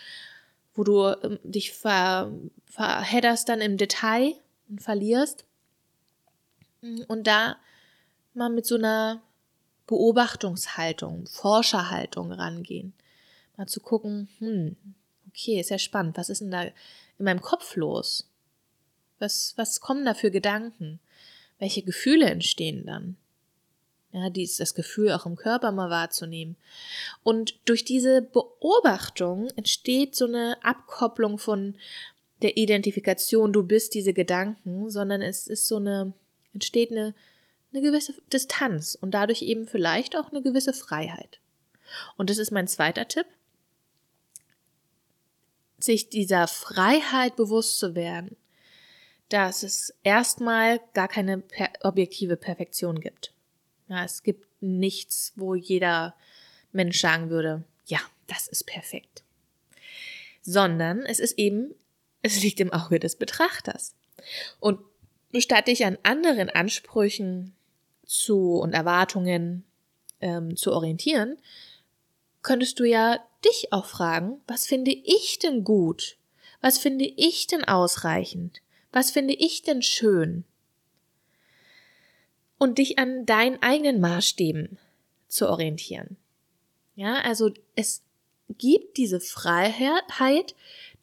wo 0.76 0.84
du 0.84 1.08
ähm, 1.24 1.40
dich 1.44 1.72
ver, 1.72 2.32
verhedderst 2.66 3.50
dann 3.50 3.62
im 3.62 3.78
Detail 3.78 4.34
und 4.70 4.82
verlierst. 4.82 5.46
Und 7.08 7.26
da 7.26 7.58
mal 8.36 8.50
mit 8.50 8.66
so 8.66 8.76
einer 8.76 9.22
Beobachtungshaltung, 9.88 11.28
Forscherhaltung 11.28 12.32
rangehen. 12.32 12.94
Mal 13.58 13.68
zu 13.68 13.80
gucken, 13.80 14.30
hm, 14.40 14.76
okay, 15.30 15.60
ist 15.60 15.70
ja 15.70 15.78
spannend, 15.78 16.18
was 16.18 16.30
ist 16.30 16.42
denn 16.42 16.52
da 16.52 16.64
in 16.64 16.74
meinem 17.26 17.42
Kopf 17.42 17.76
los? 17.76 18.30
Was, 19.20 19.54
was 19.56 19.80
kommen 19.80 20.06
da 20.06 20.14
für 20.14 20.32
Gedanken? 20.32 21.00
Welche 21.60 21.84
Gefühle 21.84 22.26
entstehen 22.26 22.86
dann? 22.86 23.18
Ja, 24.12 24.30
dies, 24.30 24.58
das 24.58 24.76
Gefühl 24.76 25.12
auch 25.12 25.26
im 25.26 25.36
Körper 25.36 25.72
mal 25.72 25.90
wahrzunehmen. 25.90 26.56
Und 27.24 27.60
durch 27.66 27.84
diese 27.84 28.22
Beobachtung 28.22 29.50
entsteht 29.58 30.16
so 30.16 30.26
eine 30.26 30.58
Abkopplung 30.64 31.38
von 31.38 31.76
der 32.42 32.58
Identifikation, 32.58 33.52
du 33.52 33.64
bist 33.64 33.94
diese 33.94 34.14
Gedanken, 34.14 34.90
sondern 34.90 35.22
es 35.22 35.48
ist 35.48 35.68
so 35.68 35.78
eine, 35.78 36.14
entsteht 36.54 36.92
eine, 36.92 37.14
eine 37.76 37.84
gewisse 37.84 38.14
Distanz 38.32 38.96
und 39.00 39.12
dadurch 39.12 39.42
eben 39.42 39.68
vielleicht 39.68 40.16
auch 40.16 40.32
eine 40.32 40.42
gewisse 40.42 40.74
Freiheit. 40.74 41.40
Und 42.18 42.30
das 42.30 42.38
ist 42.38 42.52
mein 42.52 42.68
zweiter 42.68 43.08
Tipp 43.08 43.28
sich 45.78 46.10
dieser 46.10 46.48
Freiheit 46.48 47.36
bewusst 47.36 47.80
zu 47.80 47.96
werden, 47.96 48.36
dass 49.30 49.64
es 49.64 49.94
erstmal 50.04 50.80
gar 50.94 51.08
keine 51.08 51.40
per 51.40 51.70
objektive 51.82 52.38
Perfektion 52.38 53.00
gibt. 53.00 53.34
Ja, 53.88 54.04
es 54.04 54.24
gibt 54.24 54.48
nichts, 54.62 55.34
wo 55.36 55.56
jeder 55.56 56.16
Mensch 56.72 57.00
sagen 57.00 57.30
würde, 57.30 57.64
ja, 57.86 58.00
das 58.28 58.48
ist 58.48 58.66
perfekt. 58.66 59.24
Sondern 60.42 61.02
es 61.02 61.20
ist 61.20 61.38
eben, 61.38 61.74
es 62.22 62.42
liegt 62.42 62.60
im 62.60 62.74
Auge 62.74 63.00
des 63.00 63.16
Betrachters. 63.16 63.96
Und 64.60 64.80
statt 65.38 65.68
dich 65.68 65.86
an 65.86 65.98
anderen 66.04 66.50
Ansprüchen 66.50 67.55
zu 68.06 68.58
und 68.58 68.74
Erwartungen 68.74 69.64
ähm, 70.22 70.56
zu 70.56 70.72
orientieren, 70.72 71.38
könntest 72.42 72.80
du 72.80 72.84
ja 72.84 73.20
dich 73.44 73.72
auch 73.72 73.86
fragen, 73.86 74.42
was 74.48 74.66
finde 74.66 74.92
ich 74.92 75.40
denn 75.40 75.64
gut? 75.64 76.18
Was 76.62 76.78
finde 76.78 77.06
ich 77.06 77.48
denn 77.48 77.64
ausreichend? 77.64 78.62
Was 78.92 79.12
finde 79.12 79.34
ich 79.34 79.62
denn 79.62 79.82
schön? 79.82 80.46
Und 82.58 82.78
dich 82.78 82.98
an 82.98 83.26
deinen 83.26 83.62
eigenen 83.62 84.00
Maßstäben 84.00 84.78
zu 85.28 85.50
orientieren. 85.50 86.18
Ja, 86.96 87.16
also 87.22 87.52
es 87.76 88.04
gibt 88.58 88.98
diese 88.98 89.20
Freiheit, 89.20 90.56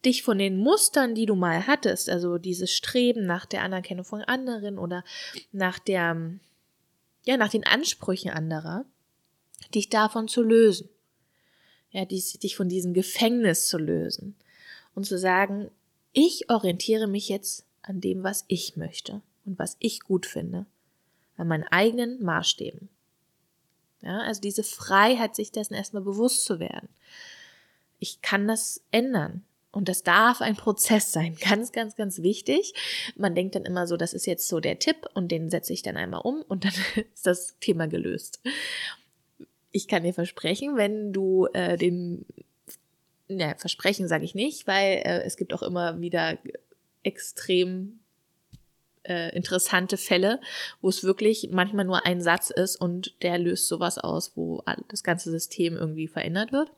dich 0.04 0.22
von 0.22 0.38
den 0.38 0.56
Mustern, 0.56 1.14
die 1.14 1.26
du 1.26 1.34
mal 1.34 1.66
hattest, 1.66 2.08
also 2.08 2.38
dieses 2.38 2.72
Streben 2.72 3.26
nach 3.26 3.46
der 3.46 3.62
Anerkennung 3.62 4.04
von 4.04 4.22
anderen 4.22 4.78
oder 4.78 5.04
nach 5.52 5.78
der, 5.78 6.38
ja, 7.24 7.36
nach 7.36 7.50
den 7.50 7.66
Ansprüchen 7.66 8.30
anderer, 8.30 8.84
dich 9.74 9.88
davon 9.88 10.28
zu 10.28 10.42
lösen 10.42 10.88
ja, 11.92 12.06
dich 12.06 12.56
von 12.56 12.68
diesem 12.68 12.94
Gefängnis 12.94 13.68
zu 13.68 13.78
lösen 13.78 14.34
und 14.94 15.04
zu 15.04 15.18
sagen, 15.18 15.70
ich 16.12 16.50
orientiere 16.50 17.06
mich 17.06 17.28
jetzt 17.28 17.66
an 17.82 18.00
dem, 18.00 18.22
was 18.22 18.44
ich 18.48 18.76
möchte 18.76 19.22
und 19.44 19.58
was 19.58 19.76
ich 19.78 20.00
gut 20.00 20.26
finde, 20.26 20.66
an 21.36 21.48
meinen 21.48 21.64
eigenen 21.64 22.22
Maßstäben. 22.22 22.88
Ja, 24.00 24.20
also 24.20 24.40
diese 24.40 24.64
Freiheit, 24.64 25.36
sich 25.36 25.52
dessen 25.52 25.74
erstmal 25.74 26.02
bewusst 26.02 26.44
zu 26.44 26.58
werden. 26.58 26.88
Ich 27.98 28.20
kann 28.20 28.48
das 28.48 28.82
ändern. 28.90 29.44
Und 29.72 29.88
das 29.88 30.02
darf 30.02 30.40
ein 30.42 30.54
Prozess 30.54 31.12
sein. 31.12 31.34
Ganz, 31.40 31.72
ganz, 31.72 31.96
ganz 31.96 32.22
wichtig. 32.22 32.74
Man 33.16 33.34
denkt 33.34 33.54
dann 33.54 33.64
immer 33.64 33.86
so, 33.86 33.96
das 33.96 34.12
ist 34.12 34.26
jetzt 34.26 34.46
so 34.46 34.60
der 34.60 34.78
Tipp 34.78 35.08
und 35.14 35.32
den 35.32 35.48
setze 35.48 35.72
ich 35.72 35.82
dann 35.82 35.96
einmal 35.96 36.20
um 36.20 36.42
und 36.42 36.64
dann 36.66 36.74
ist 37.14 37.26
das 37.26 37.56
Thema 37.58 37.88
gelöst 37.88 38.40
ich 39.72 39.88
kann 39.88 40.04
dir 40.04 40.14
versprechen, 40.14 40.76
wenn 40.76 41.12
du 41.12 41.48
äh, 41.54 41.76
den, 41.76 42.24
ja, 43.28 43.54
versprechen 43.56 44.06
sage 44.06 44.24
ich 44.24 44.34
nicht, 44.34 44.66
weil 44.66 45.02
äh, 45.04 45.22
es 45.24 45.36
gibt 45.36 45.52
auch 45.54 45.62
immer 45.62 46.00
wieder 46.00 46.38
extrem 47.02 48.00
äh, 49.02 49.34
interessante 49.34 49.96
Fälle, 49.96 50.40
wo 50.80 50.88
es 50.90 51.02
wirklich 51.02 51.48
manchmal 51.50 51.86
nur 51.86 52.06
ein 52.06 52.20
Satz 52.20 52.50
ist 52.50 52.76
und 52.76 53.14
der 53.22 53.38
löst 53.38 53.66
sowas 53.66 53.98
aus, 53.98 54.36
wo 54.36 54.62
das 54.88 55.02
ganze 55.02 55.30
System 55.30 55.74
irgendwie 55.76 56.06
verändert 56.06 56.52
wird. 56.52 56.70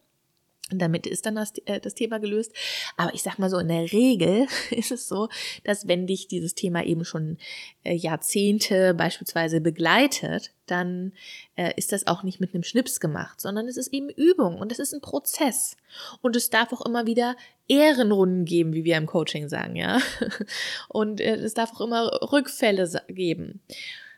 Und 0.72 0.81
damit 0.81 1.07
ist 1.07 1.27
dann 1.27 1.35
das, 1.35 1.53
äh, 1.66 1.79
das 1.79 1.94
Thema 1.94 2.18
gelöst. 2.18 2.53
Aber 2.96 3.12
ich 3.12 3.22
sag 3.22 3.38
mal 3.38 3.50
so, 3.50 3.59
in 3.59 3.68
der 3.68 3.92
Regel 3.92 4.46
ist 4.70 4.92
es 4.92 5.09
so, 5.09 5.29
dass 5.62 5.87
wenn 5.88 6.07
dich 6.07 6.27
dieses 6.27 6.55
Thema 6.55 6.83
eben 6.85 7.05
schon 7.05 7.37
äh, 7.83 7.94
Jahrzehnte 7.94 8.94
beispielsweise 8.94 9.61
begleitet, 9.61 10.53
dann 10.66 11.12
äh, 11.57 11.74
ist 11.77 11.92
das 11.92 12.07
auch 12.07 12.22
nicht 12.22 12.40
mit 12.40 12.55
einem 12.55 12.62
Schnips 12.62 12.98
gemacht, 12.98 13.42
sondern 13.42 13.68
es 13.68 13.77
ist 13.77 13.92
eben 13.92 14.09
Übung 14.09 14.57
und 14.59 14.72
es 14.72 14.79
ist 14.79 14.94
ein 14.94 15.03
Prozess. 15.03 15.77
Und 16.22 16.35
es 16.35 16.48
darf 16.48 16.72
auch 16.72 16.87
immer 16.87 17.05
wieder 17.05 17.37
Ehrenrunden 17.68 18.46
geben, 18.46 18.72
wie 18.72 18.85
wir 18.85 18.96
im 18.96 19.07
Coaching 19.07 19.50
sagen, 19.50 19.77
ja. 19.77 20.00
Und 20.88 21.20
äh, 21.20 21.37
es 21.37 21.55
darf 21.55 21.72
auch 21.74 21.83
immer 21.83 22.11
Rückfälle 22.33 22.90
geben. 23.09 23.61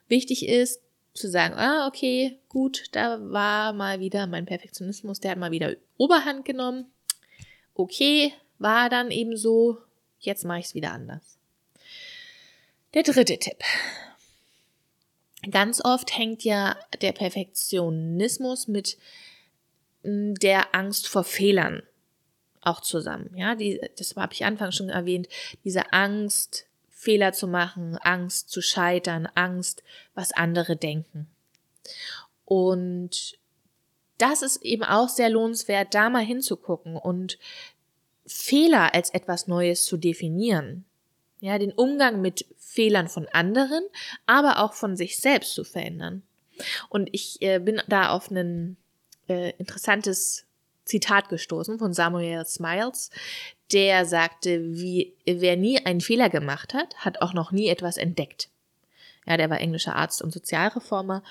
Wichtig 0.09 0.49
ist, 0.49 0.81
zu 1.17 1.29
sagen, 1.29 1.55
ah, 1.55 1.87
okay, 1.87 2.39
gut, 2.49 2.85
da 2.93 3.19
war 3.31 3.73
mal 3.73 4.01
wieder 4.01 4.27
mein 4.27 4.47
Perfektionismus, 4.47 5.21
der 5.21 5.33
hat 5.33 5.39
mal 5.39 5.51
wieder 5.51 5.75
Oberhand 5.97 6.45
genommen. 6.45 6.87
Okay, 7.75 8.33
war 8.59 8.89
dann 8.89 9.11
eben 9.11 9.37
so, 9.37 9.79
jetzt 10.19 10.45
mache 10.45 10.61
ich 10.61 10.67
es 10.67 10.75
wieder 10.75 10.93
anders. 10.93 11.39
Der 12.95 13.03
dritte 13.03 13.39
Tipp. 13.39 13.59
Ganz 15.51 15.85
oft 15.85 16.17
hängt 16.17 16.45
ja 16.45 16.77
der 17.01 17.13
Perfektionismus 17.13 18.69
mit 18.69 18.97
hm, 20.03 20.35
der 20.37 20.75
Angst 20.75 21.09
vor 21.09 21.25
Fehlern 21.25 21.83
auch 22.61 22.81
zusammen. 22.81 23.31
Ja, 23.37 23.55
die, 23.55 23.81
das 23.97 24.17
habe 24.17 24.35
ich 24.35 24.45
anfangs 24.45 24.77
schon 24.77 24.89
erwähnt. 24.89 25.29
Diese 25.65 25.93
Angst, 25.93 26.66
Fehler 27.07 27.33
zu 27.33 27.47
machen, 27.47 27.97
Angst 27.99 28.51
zu 28.51 28.61
scheitern, 28.61 29.29
Angst, 29.37 29.85
was 30.15 30.33
andere 30.33 30.75
denken. 30.75 31.29
Und 32.45 33.39
das 34.19 34.43
ist 34.43 34.61
eben 34.65 34.83
auch 34.83 35.09
sehr 35.09 35.31
lohnenswert, 35.31 35.95
da 35.95 36.11
mal 36.11 36.25
hinzugucken 36.25 36.97
und 36.97 37.39
Fehler 38.27 38.93
als 38.93 39.11
etwas 39.11 39.47
Neues 39.47 39.85
zu 39.85 39.97
definieren. 39.97 40.85
Ja, 41.39 41.59
den 41.59 41.73
Umgang 41.73 42.21
mit 42.21 42.45
Fehlern 42.59 43.07
von 43.07 43.29
anderen, 43.29 43.85
aber 44.27 44.59
auch 44.59 44.73
von 44.73 44.97
sich 44.97 45.17
selbst 45.17 45.55
zu 45.55 45.63
verändern. 45.63 46.25
Und 46.89 47.09
ich 47.13 47.41
äh, 47.41 47.61
bin 47.61 47.81
da 47.87 48.11
auf 48.11 48.33
ein 48.33 48.77
äh, 49.29 49.53
interessantes 49.59 50.46
Zitat 50.87 51.29
gestoßen 51.29 51.79
von 51.79 51.93
Samuel 51.93 52.47
Smiles, 52.47 53.11
der 53.73 54.07
sagte, 54.07 54.63
wie, 54.63 55.15
wer 55.27 55.57
nie 55.57 55.85
einen 55.85 56.01
Fehler 56.01 56.31
gemacht 56.31 56.73
hat, 56.73 56.97
hat 56.97 57.21
auch 57.21 57.35
noch 57.35 57.53
nie 57.53 57.69
etwas 57.69 57.97
entdeckt. 57.97 58.49
Ja, 59.27 59.37
der 59.37 59.51
war 59.51 59.61
englischer 59.61 59.97
Arzt 59.97 60.23
und 60.23 60.33
Sozialreformer. 60.33 61.23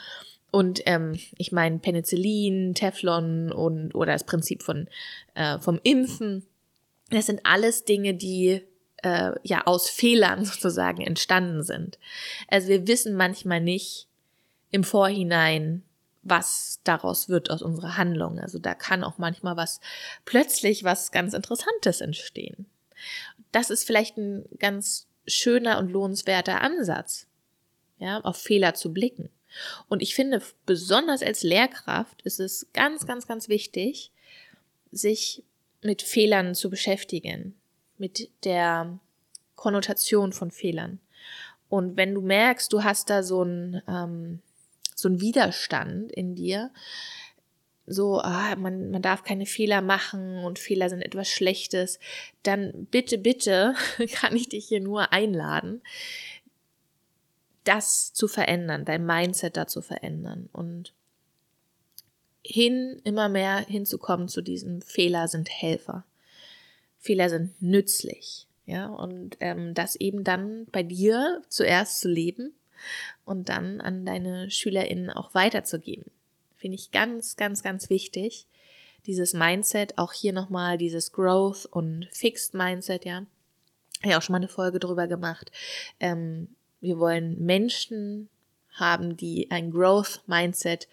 Und 0.52 0.82
ähm, 0.86 1.18
ich 1.38 1.52
meine, 1.52 1.80
Penicillin, 1.80 2.76
Teflon 2.76 3.52
und 3.52 3.96
oder 3.96 4.14
das 4.14 4.26
Prinzip 4.26 4.64
von 4.64 4.88
äh, 5.34 5.60
vom 5.60 5.80
Impfen, 5.84 6.46
das 7.10 7.26
sind 7.26 7.42
alles 7.44 7.86
Dinge, 7.86 8.14
die 8.14 8.62
äh, 9.04 9.32
ja 9.44 9.66
aus 9.66 9.90
Fehlern 9.90 10.46
sozusagen 10.46 11.02
entstanden 11.02 11.64
sind. 11.64 11.98
Also 12.50 12.68
wir 12.68 12.88
wissen 12.88 13.16
manchmal 13.16 13.62
nicht 13.62 14.08
im 14.72 14.84
Vorhinein, 14.84 15.84
was 16.26 16.82
daraus 16.84 17.30
wird 17.30 17.52
aus 17.52 17.62
unserer 17.62 17.98
Handlung. 17.98 18.40
Also 18.40 18.60
da 18.60 18.74
kann 18.74 19.04
auch 19.04 19.18
manchmal 19.18 19.56
was 19.56 19.80
plötzlich 20.26 20.84
was 20.84 21.12
ganz 21.12 21.34
Interessantes 21.34 22.02
entstehen. 22.02 22.66
Das 23.52 23.70
ist 23.70 23.86
vielleicht 23.86 24.18
ein 24.18 24.44
ganz 24.58 25.08
schöner 25.28 25.78
und 25.78 25.92
lohnenswerter 25.92 26.62
Ansatz, 26.62 27.28
ja, 28.00 28.20
auf 28.22 28.38
Fehler 28.38 28.74
zu 28.74 28.92
blicken. 28.92 29.30
Und 29.88 30.02
ich 30.02 30.16
finde, 30.16 30.42
besonders 30.66 31.22
als 31.22 31.44
Lehrkraft 31.44 32.22
ist 32.24 32.40
es 32.40 32.68
ganz, 32.74 33.06
ganz, 33.06 33.28
ganz 33.28 33.48
wichtig, 33.48 34.12
sich 34.92 35.44
mit 35.82 36.02
Fehlern 36.02 36.56
zu 36.56 36.70
beschäftigen, 36.70 37.56
mit 37.98 38.30
der 38.44 39.00
Konnotation 39.56 40.34
von 40.34 40.52
Fehlern. 40.52 41.00
Und 41.70 41.98
wenn 41.98 42.14
du 42.14 42.22
merkst, 42.22 42.74
du 42.74 42.84
hast 42.84 43.10
da 43.10 43.24
so 43.24 43.44
ein 43.44 43.82
ähm, 43.88 44.42
so 45.06 45.10
ein 45.10 45.22
Widerstand 45.22 46.12
in 46.12 46.34
dir, 46.34 46.72
so, 47.86 48.20
ah, 48.22 48.56
man, 48.56 48.90
man 48.90 49.04
darf 49.04 49.24
keine 49.24 49.46
Fehler 49.46 49.82
machen 49.82 50.44
und 50.44 50.58
Fehler 50.58 50.90
sind 50.90 51.04
etwas 51.04 51.30
Schlechtes, 51.30 52.00
dann 52.42 52.88
bitte, 52.90 53.20
bitte 53.20 53.76
kann 54.14 54.36
ich 54.36 54.50
dich 54.50 54.66
hier 54.66 54.82
nur 54.82 55.14
einladen, 55.14 55.84
das 57.66 58.14
zu 58.14 58.28
verändern, 58.28 58.84
dein 58.84 59.06
Mindset 59.06 59.58
da 59.58 59.68
zu 59.68 59.84
verändern 59.84 60.50
und 60.52 60.94
hin, 62.44 63.00
immer 63.04 63.30
mehr 63.30 63.58
hinzukommen 63.60 64.28
zu 64.28 64.42
diesem 64.42 64.82
Fehler 64.82 65.28
sind 65.28 65.50
Helfer. 65.52 66.04
Fehler 66.98 67.30
sind 67.30 67.62
nützlich. 67.62 68.48
Ja, 68.66 68.88
und 68.88 69.38
ähm, 69.42 69.76
das 69.76 69.96
eben 69.96 70.24
dann 70.24 70.66
bei 70.72 70.82
dir 70.82 71.44
zuerst 71.50 72.00
zu 72.00 72.10
leben 72.10 72.56
und 73.26 73.50
dann 73.50 73.82
an 73.82 74.06
deine 74.06 74.50
SchülerInnen 74.50 75.10
auch 75.10 75.34
weiterzugeben. 75.34 76.12
Finde 76.56 76.76
ich 76.76 76.92
ganz, 76.92 77.36
ganz, 77.36 77.64
ganz 77.64 77.90
wichtig. 77.90 78.48
Dieses 79.06 79.34
Mindset, 79.34 79.98
auch 79.98 80.14
hier 80.14 80.34
nochmal 80.34 80.78
dieses 80.78 81.12
Growth 81.12 81.66
und 81.66 82.08
Fixed 82.12 82.54
Mindset, 82.54 83.06
ja. 83.06 83.26
Habe 84.04 84.18
auch 84.18 84.22
schon 84.22 84.34
mal 84.34 84.38
eine 84.38 84.48
Folge 84.48 84.80
drüber 84.80 85.08
gemacht. 85.08 85.52
Ähm, 86.00 86.50
wir 86.82 87.00
wollen 87.00 87.44
Menschen 87.44 88.30
haben, 88.72 89.18
die 89.18 89.50
ein 89.52 89.72
Growth 89.72 90.22
Mindset 90.28 90.88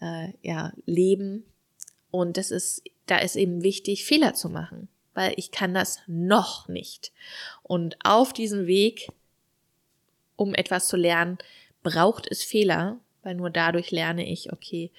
äh, 0.00 0.32
ja, 0.42 0.72
leben. 0.86 1.44
Und 2.10 2.36
das 2.36 2.50
ist, 2.50 2.82
da 3.06 3.18
ist 3.18 3.36
eben 3.36 3.62
wichtig, 3.62 4.04
Fehler 4.04 4.34
zu 4.34 4.48
machen, 4.48 4.88
weil 5.14 5.34
ich 5.36 5.50
kann 5.50 5.74
das 5.74 6.00
noch 6.06 6.68
nicht. 6.68 7.12
Und 7.62 7.96
auf 8.04 8.32
diesem 8.32 8.66
Weg 8.66 9.08
um 10.38 10.54
etwas 10.54 10.88
zu 10.88 10.96
lernen, 10.96 11.36
braucht 11.82 12.30
es 12.30 12.42
Fehler, 12.42 12.98
weil 13.22 13.34
nur 13.34 13.50
dadurch 13.50 13.90
lerne 13.90 14.26
ich, 14.26 14.52
okay, 14.52 14.90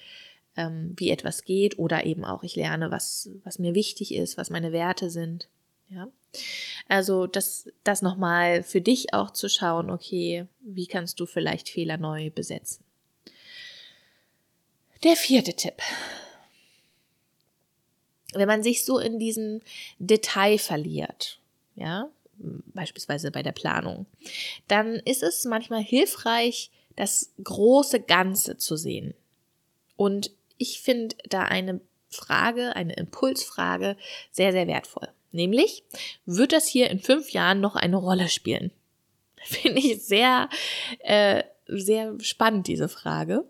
ähm, 0.56 0.94
wie 0.96 1.10
etwas 1.10 1.42
geht 1.44 1.78
oder 1.78 2.04
eben 2.04 2.24
auch 2.24 2.42
ich 2.42 2.54
lerne, 2.56 2.90
was, 2.90 3.30
was 3.42 3.58
mir 3.58 3.74
wichtig 3.74 4.14
ist, 4.14 4.36
was 4.36 4.50
meine 4.50 4.72
Werte 4.72 5.10
sind. 5.10 5.48
Ja. 5.88 6.08
Also 6.88 7.26
das, 7.26 7.68
das 7.82 8.02
nochmal 8.02 8.62
für 8.62 8.80
dich 8.80 9.14
auch 9.14 9.30
zu 9.30 9.48
schauen, 9.48 9.90
okay, 9.90 10.46
wie 10.60 10.86
kannst 10.86 11.18
du 11.18 11.26
vielleicht 11.26 11.68
Fehler 11.68 11.96
neu 11.96 12.30
besetzen. 12.30 12.84
Der 15.02 15.16
vierte 15.16 15.54
Tipp. 15.54 15.82
Wenn 18.34 18.46
man 18.46 18.62
sich 18.62 18.84
so 18.84 18.98
in 18.98 19.18
diesem 19.18 19.60
Detail 19.98 20.58
verliert, 20.58 21.40
ja, 21.74 22.10
beispielsweise 22.66 23.30
bei 23.30 23.42
der 23.42 23.52
Planung, 23.52 24.06
dann 24.68 24.94
ist 24.96 25.22
es 25.22 25.44
manchmal 25.44 25.82
hilfreich, 25.82 26.70
das 26.96 27.32
große 27.42 28.00
Ganze 28.00 28.56
zu 28.56 28.76
sehen. 28.76 29.14
Und 29.96 30.32
ich 30.58 30.80
finde 30.80 31.16
da 31.28 31.42
eine 31.42 31.80
Frage, 32.08 32.74
eine 32.76 32.94
Impulsfrage 32.94 33.96
sehr, 34.30 34.52
sehr 34.52 34.66
wertvoll. 34.66 35.08
Nämlich, 35.32 35.84
wird 36.26 36.52
das 36.52 36.66
hier 36.66 36.90
in 36.90 36.98
fünf 36.98 37.30
Jahren 37.30 37.60
noch 37.60 37.76
eine 37.76 37.96
Rolle 37.96 38.28
spielen? 38.28 38.72
Finde 39.42 39.78
ich 39.78 40.04
sehr, 40.04 40.48
äh, 41.00 41.44
sehr 41.66 42.14
spannend, 42.20 42.66
diese 42.66 42.88
Frage. 42.88 43.44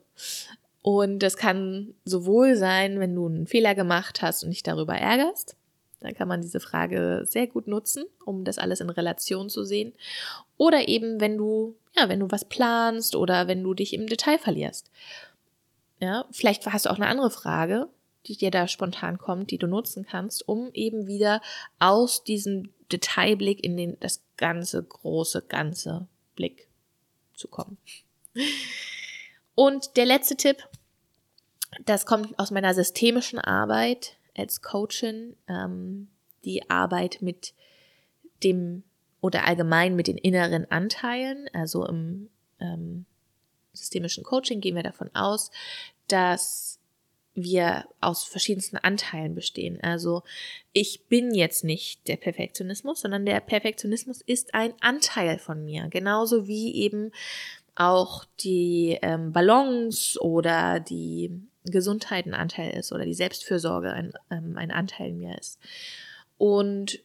Und 0.83 1.21
das 1.21 1.37
kann 1.37 1.95
sowohl 2.05 2.57
sein, 2.57 3.01
wenn 3.01 3.15
du 3.15 3.27
einen 3.27 3.47
Fehler 3.47 3.75
gemacht 3.75 4.23
hast 4.23 4.45
und 4.45 4.51
dich 4.51 4.63
darüber 4.63 4.95
ärgerst, 4.95 5.57
da 6.01 6.13
kann 6.13 6.29
man 6.29 6.41
diese 6.41 6.61
Frage 6.61 7.23
sehr 7.25 7.47
gut 7.47 7.67
nutzen, 7.67 8.05
um 8.25 8.45
das 8.45 8.59
alles 8.59 8.81
in 8.81 8.91
Relation 8.91 9.51
zu 9.51 9.65
sehen. 9.65 9.93
Oder 10.57 10.89
eben, 10.89 11.21
wenn 11.21 11.37
du, 11.37 11.77
ja, 11.95 12.09
wenn 12.09 12.21
du 12.21 12.31
was 12.31 12.45
planst 12.47 13.15
oder 13.15 13.49
wenn 13.49 13.63
du 13.63 13.75
dich 13.75 13.93
im 13.93 14.07
Detail 14.07 14.39
verlierst. 14.39 14.91
Ja, 16.01 16.25
vielleicht 16.31 16.67
hast 16.67 16.87
du 16.87 16.91
auch 16.91 16.97
eine 16.97 17.09
andere 17.09 17.31
Frage, 17.31 17.89
die 18.27 18.37
dir 18.37 18.51
da 18.51 18.67
spontan 18.67 19.19
kommt, 19.19 19.51
die 19.51 19.59
du 19.59 19.67
nutzen 19.67 20.07
kannst, 20.07 20.49
um 20.49 20.71
eben 20.73 21.07
wieder 21.07 21.43
aus 21.79 22.25
diesem 22.25 22.71
Detailblick 22.91 23.63
in 23.63 23.77
den, 23.77 23.97
das 24.01 24.23
ganze, 24.37 24.83
große, 24.83 25.43
ganze 25.43 26.07
Blick 26.35 26.69
zu 27.35 27.49
kommen. 27.49 27.77
Und 29.55 29.97
der 29.97 30.07
letzte 30.07 30.37
Tipp, 30.37 30.67
das 31.85 32.07
kommt 32.07 32.39
aus 32.39 32.51
meiner 32.51 32.75
systemischen 32.75 33.39
Arbeit 33.39 34.17
als 34.37 34.63
Coachin 34.63 35.37
ähm, 35.49 36.09
die 36.45 36.69
Arbeit 36.71 37.19
mit 37.21 37.55
dem 38.43 38.85
oder 39.21 39.47
allgemein 39.47 39.97
mit 39.97 40.07
den 40.07 40.17
inneren 40.17 40.71
Anteilen. 40.71 41.49
Also 41.53 41.87
im 41.87 42.31
ähm, 42.59 43.05
systemischen 43.73 44.25
Coaching 44.25 44.61
gehen 44.61 44.77
wir 44.77 44.83
davon 44.83 45.11
aus, 45.15 45.51
dass 46.09 46.79
wir 47.35 47.85
aus 48.01 48.25
verschiedensten 48.25 48.77
Anteilen 48.77 49.35
bestehen. 49.35 49.81
Also 49.83 50.23
ich 50.73 51.07
bin 51.07 51.33
jetzt 51.33 51.65
nicht 51.65 52.09
der 52.09 52.17
Perfektionismus, 52.17 53.01
sondern 53.01 53.25
der 53.25 53.41
Perfektionismus 53.41 54.21
ist 54.21 54.55
ein 54.55 54.75
Anteil 54.81 55.39
von 55.39 55.65
mir. 55.65 55.89
Genauso 55.89 56.49
wie 56.49 56.75
eben 56.75 57.13
auch 57.77 58.25
die 58.41 58.99
ähm, 59.01 59.33
Balance 59.33 60.21
oder 60.21 60.81
die 60.81 61.31
Gesundheit 61.65 62.27
ein 62.27 62.35
Anteil 62.35 62.77
ist 62.77 62.93
oder 62.93 63.05
die 63.05 63.15
Selbstfürsorge 63.15 63.93
ein, 63.93 64.13
ähm, 64.31 64.57
ein 64.57 64.71
Anteil 64.71 65.11
in 65.11 65.19
mir 65.19 65.39
ist. 65.39 65.59
Und 66.39 67.01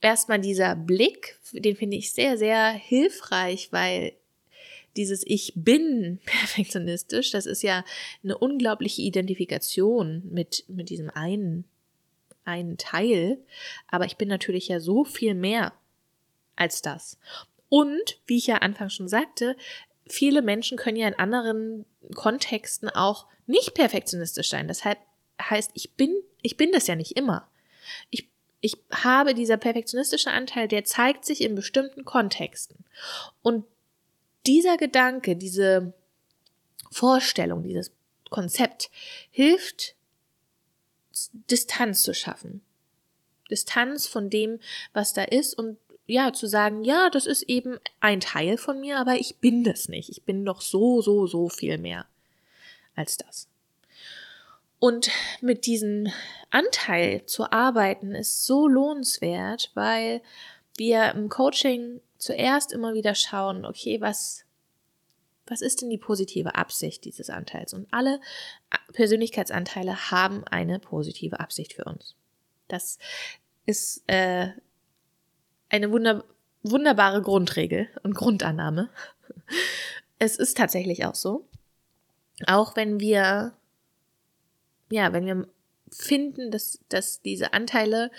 erstmal 0.00 0.40
dieser 0.40 0.74
Blick, 0.74 1.38
den 1.52 1.76
finde 1.76 1.96
ich 1.96 2.12
sehr, 2.12 2.36
sehr 2.36 2.70
hilfreich, 2.70 3.68
weil 3.72 4.12
dieses 4.96 5.22
Ich 5.26 5.52
bin 5.54 6.20
perfektionistisch, 6.26 7.30
das 7.30 7.46
ist 7.46 7.62
ja 7.62 7.84
eine 8.24 8.36
unglaubliche 8.36 9.02
Identifikation 9.02 10.22
mit, 10.30 10.64
mit 10.68 10.90
diesem 10.90 11.10
einen, 11.10 11.64
einen 12.44 12.78
Teil. 12.78 13.38
Aber 13.88 14.06
ich 14.06 14.16
bin 14.16 14.28
natürlich 14.28 14.68
ja 14.68 14.80
so 14.80 15.04
viel 15.04 15.34
mehr 15.34 15.72
als 16.56 16.82
das. 16.82 17.18
Und, 17.68 18.20
wie 18.26 18.38
ich 18.38 18.46
ja 18.46 18.58
anfangs 18.58 18.94
schon 18.94 19.08
sagte, 19.08 19.56
viele 20.08 20.40
Menschen 20.40 20.78
können 20.78 20.96
ja 20.96 21.08
in 21.08 21.18
anderen 21.18 21.84
Kontexten 22.14 22.88
auch 22.88 23.26
nicht 23.46 23.74
perfektionistisch 23.74 24.50
sein. 24.50 24.68
Deshalb 24.68 24.98
heißt, 25.40 25.70
ich 25.74 25.92
bin, 25.94 26.14
ich 26.42 26.56
bin 26.56 26.72
das 26.72 26.86
ja 26.86 26.96
nicht 26.96 27.16
immer. 27.16 27.48
Ich, 28.10 28.28
ich 28.60 28.76
habe 28.90 29.34
dieser 29.34 29.56
perfektionistische 29.56 30.30
Anteil, 30.30 30.68
der 30.68 30.84
zeigt 30.84 31.24
sich 31.24 31.40
in 31.40 31.54
bestimmten 31.54 32.04
Kontexten. 32.04 32.84
Und 33.42 33.64
dieser 34.46 34.76
Gedanke, 34.76 35.36
diese 35.36 35.92
Vorstellung, 36.90 37.62
dieses 37.62 37.92
Konzept 38.30 38.90
hilft, 39.30 39.94
Distanz 41.50 42.02
zu 42.02 42.14
schaffen. 42.14 42.62
Distanz 43.50 44.06
von 44.06 44.28
dem, 44.28 44.58
was 44.92 45.12
da 45.12 45.22
ist 45.22 45.54
und 45.54 45.78
ja, 46.08 46.32
zu 46.32 46.46
sagen, 46.46 46.84
ja, 46.84 47.10
das 47.10 47.26
ist 47.26 47.42
eben 47.42 47.78
ein 47.98 48.20
Teil 48.20 48.58
von 48.58 48.80
mir, 48.80 48.98
aber 48.98 49.16
ich 49.16 49.38
bin 49.38 49.64
das 49.64 49.88
nicht. 49.88 50.08
Ich 50.08 50.22
bin 50.22 50.44
doch 50.44 50.60
so, 50.60 51.02
so, 51.02 51.26
so 51.26 51.48
viel 51.48 51.78
mehr 51.78 52.06
als 52.96 53.16
das. 53.16 53.48
Und 54.78 55.10
mit 55.40 55.66
diesem 55.66 56.08
Anteil 56.50 57.24
zu 57.26 57.50
arbeiten 57.50 58.14
ist 58.14 58.44
so 58.44 58.68
lohnenswert, 58.68 59.70
weil 59.74 60.20
wir 60.76 61.12
im 61.12 61.28
Coaching 61.28 62.00
zuerst 62.18 62.72
immer 62.72 62.94
wieder 62.94 63.14
schauen, 63.14 63.64
okay, 63.64 64.00
was, 64.00 64.44
was 65.46 65.62
ist 65.62 65.80
denn 65.80 65.90
die 65.90 65.98
positive 65.98 66.54
Absicht 66.54 67.04
dieses 67.04 67.30
Anteils? 67.30 67.72
Und 67.72 67.86
alle 67.90 68.20
Persönlichkeitsanteile 68.92 70.10
haben 70.10 70.44
eine 70.44 70.78
positive 70.78 71.40
Absicht 71.40 71.72
für 71.72 71.84
uns. 71.84 72.14
Das 72.68 72.98
ist 73.64 74.02
äh, 74.08 74.48
eine 75.70 75.90
wunder 75.90 76.24
wunderbare 76.62 77.22
Grundregel 77.22 77.88
und 78.02 78.14
Grundannahme. 78.14 78.90
Es 80.18 80.36
ist 80.36 80.56
tatsächlich 80.56 81.04
auch 81.04 81.14
so. 81.14 81.46
Auch 82.46 82.76
wenn 82.76 83.00
wir, 83.00 83.54
ja, 84.90 85.12
wenn 85.12 85.26
wir 85.26 85.48
finden, 85.90 86.50
dass, 86.50 86.80
dass 86.88 87.22
diese 87.22 87.52
Anteile 87.52 88.10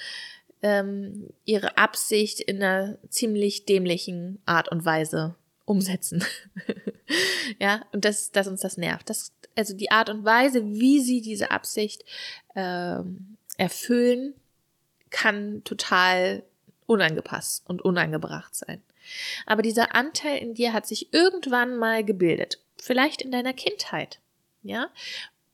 ähm, 0.61 1.29
ihre 1.45 1.77
Absicht 1.77 2.39
in 2.39 2.57
einer 2.57 2.97
ziemlich 3.09 3.65
dämlichen 3.65 4.41
Art 4.45 4.69
und 4.69 4.85
Weise 4.85 5.35
umsetzen. 5.65 6.23
ja, 7.59 7.85
und 7.91 8.05
das, 8.05 8.31
dass 8.31 8.47
uns 8.47 8.61
das 8.61 8.77
nervt. 8.77 9.09
Das, 9.09 9.33
also 9.55 9.75
die 9.75 9.91
Art 9.91 10.09
und 10.09 10.23
Weise, 10.23 10.65
wie 10.65 11.01
sie 11.01 11.21
diese 11.21 11.51
Absicht 11.51 12.03
ähm, 12.55 13.37
erfüllen, 13.57 14.33
kann 15.09 15.63
total 15.63 16.43
unangepasst 16.85 17.63
und 17.67 17.81
unangebracht 17.81 18.55
sein. 18.55 18.81
Aber 19.45 19.61
dieser 19.61 19.95
Anteil 19.95 20.37
in 20.39 20.53
dir 20.53 20.73
hat 20.73 20.87
sich 20.87 21.13
irgendwann 21.13 21.77
mal 21.77 22.03
gebildet. 22.03 22.59
Vielleicht 22.81 23.21
in 23.21 23.31
deiner 23.31 23.53
Kindheit, 23.53 24.19
ja. 24.63 24.89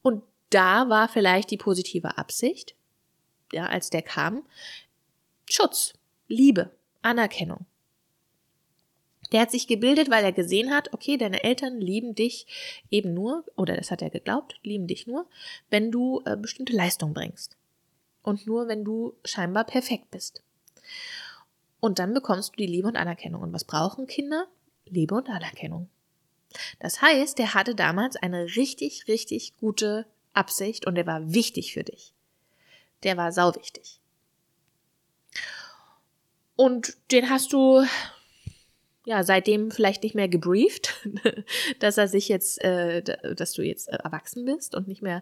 Und 0.02 0.24
da 0.50 0.90
war 0.90 1.10
vielleicht 1.10 1.52
die 1.52 1.58
positive 1.58 2.18
Absicht, 2.18 2.76
ja, 3.52 3.66
als 3.68 3.90
der 3.90 4.02
kam, 4.02 4.44
Schutz, 5.50 5.94
Liebe, 6.28 6.72
Anerkennung. 7.02 7.66
Der 9.32 9.42
hat 9.42 9.52
sich 9.52 9.68
gebildet, 9.68 10.12
weil 10.12 10.24
er 10.24 10.32
gesehen 10.32 10.72
hat, 10.72 10.94
okay, 10.94 11.18
deine 11.18 11.44
Eltern 11.44 11.82
lieben 11.82 12.14
dich 12.14 12.46
eben 12.92 13.14
nur, 13.14 13.44
oder 13.56 13.76
das 13.76 13.90
hat 13.90 14.02
er 14.02 14.12
geglaubt, 14.12 14.60
lieben 14.62 14.86
dich 14.86 15.08
nur, 15.08 15.28
wenn 15.70 15.92
du 15.92 16.22
äh, 16.26 16.38
bestimmte 16.38 16.74
Leistung 16.74 17.14
bringst. 17.14 17.58
Und 18.22 18.46
nur, 18.46 18.68
wenn 18.68 18.84
du 18.86 19.16
scheinbar 19.26 19.64
perfekt 19.64 20.12
bist. 20.12 20.44
Und 21.80 22.00
dann 22.00 22.14
bekommst 22.14 22.54
du 22.54 22.58
die 22.58 22.68
Liebe 22.68 22.88
und 22.88 22.96
Anerkennung. 22.96 23.42
Und 23.42 23.54
was 23.54 23.66
brauchen 23.66 24.08
Kinder? 24.08 24.48
Liebe 24.86 25.16
und 25.16 25.30
Anerkennung. 25.30 25.90
Das 26.80 27.02
heißt, 27.02 27.38
der 27.38 27.54
hatte 27.54 27.76
damals 27.76 28.16
eine 28.16 28.56
richtig, 28.56 29.08
richtig 29.08 29.56
gute 29.58 30.06
Absicht 30.34 30.88
und 30.88 30.96
der 30.96 31.06
war 31.06 31.34
wichtig 31.34 31.74
für 31.74 31.84
dich. 31.84 32.14
Der 33.04 33.18
war 33.18 33.32
sauwichtig. 33.32 34.00
Und 36.56 36.96
den 37.12 37.30
hast 37.30 37.54
du 37.54 37.84
ja 39.06 39.24
seitdem 39.24 39.72
vielleicht 39.72 40.04
nicht 40.04 40.16
mehr 40.16 40.30
gebrieft, 40.30 40.94
dass 41.80 41.98
er 41.98 42.08
sich 42.08 42.30
jetzt, 42.30 42.64
äh, 42.64 43.02
dass 43.36 43.54
du 43.54 43.62
jetzt 43.62 43.90
äh, 43.90 43.98
erwachsen 44.04 44.46
bist 44.46 44.76
und 44.76 44.88
nicht 44.88 45.02
mehr 45.02 45.22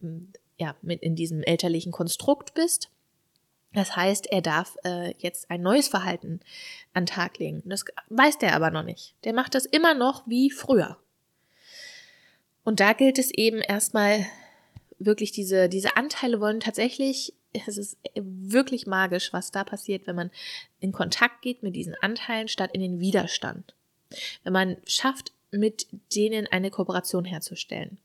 hm, 0.00 0.32
ja 0.58 0.74
mit 0.82 1.02
in 1.02 1.16
diesem 1.16 1.42
elterlichen 1.42 1.92
Konstrukt 1.92 2.54
bist. 2.54 2.90
Das 3.72 3.94
heißt, 3.94 4.26
er 4.32 4.42
darf 4.42 4.76
äh, 4.84 5.14
jetzt 5.18 5.50
ein 5.50 5.62
neues 5.62 5.88
Verhalten 5.88 6.40
an 6.92 7.06
Tag 7.06 7.38
legen. 7.38 7.62
Das 7.66 7.84
weiß 8.08 8.38
der 8.38 8.54
aber 8.56 8.70
noch 8.70 8.82
nicht. 8.82 9.14
Der 9.24 9.32
macht 9.32 9.54
das 9.54 9.64
immer 9.64 9.94
noch 9.94 10.26
wie 10.26 10.50
früher. 10.50 10.98
Und 12.64 12.80
da 12.80 12.92
gilt 12.92 13.18
es 13.18 13.30
eben 13.30 13.58
erstmal 13.58 14.26
wirklich 14.98 15.32
diese, 15.32 15.68
diese 15.68 15.96
Anteile 15.96 16.40
wollen 16.40 16.60
tatsächlich, 16.60 17.32
es 17.52 17.78
ist 17.78 17.98
wirklich 18.14 18.86
magisch, 18.86 19.32
was 19.32 19.50
da 19.50 19.64
passiert, 19.64 20.06
wenn 20.06 20.14
man 20.14 20.30
in 20.78 20.92
Kontakt 20.92 21.42
geht 21.42 21.62
mit 21.62 21.74
diesen 21.74 21.94
Anteilen 22.00 22.48
statt 22.48 22.70
in 22.72 22.80
den 22.80 23.00
Widerstand. 23.00 23.74
Wenn 24.44 24.52
man 24.52 24.76
schafft, 24.86 25.32
mit 25.50 25.86
denen 26.14 26.46
eine 26.46 26.70
Kooperation 26.70 27.24
herzustellen. 27.24 27.98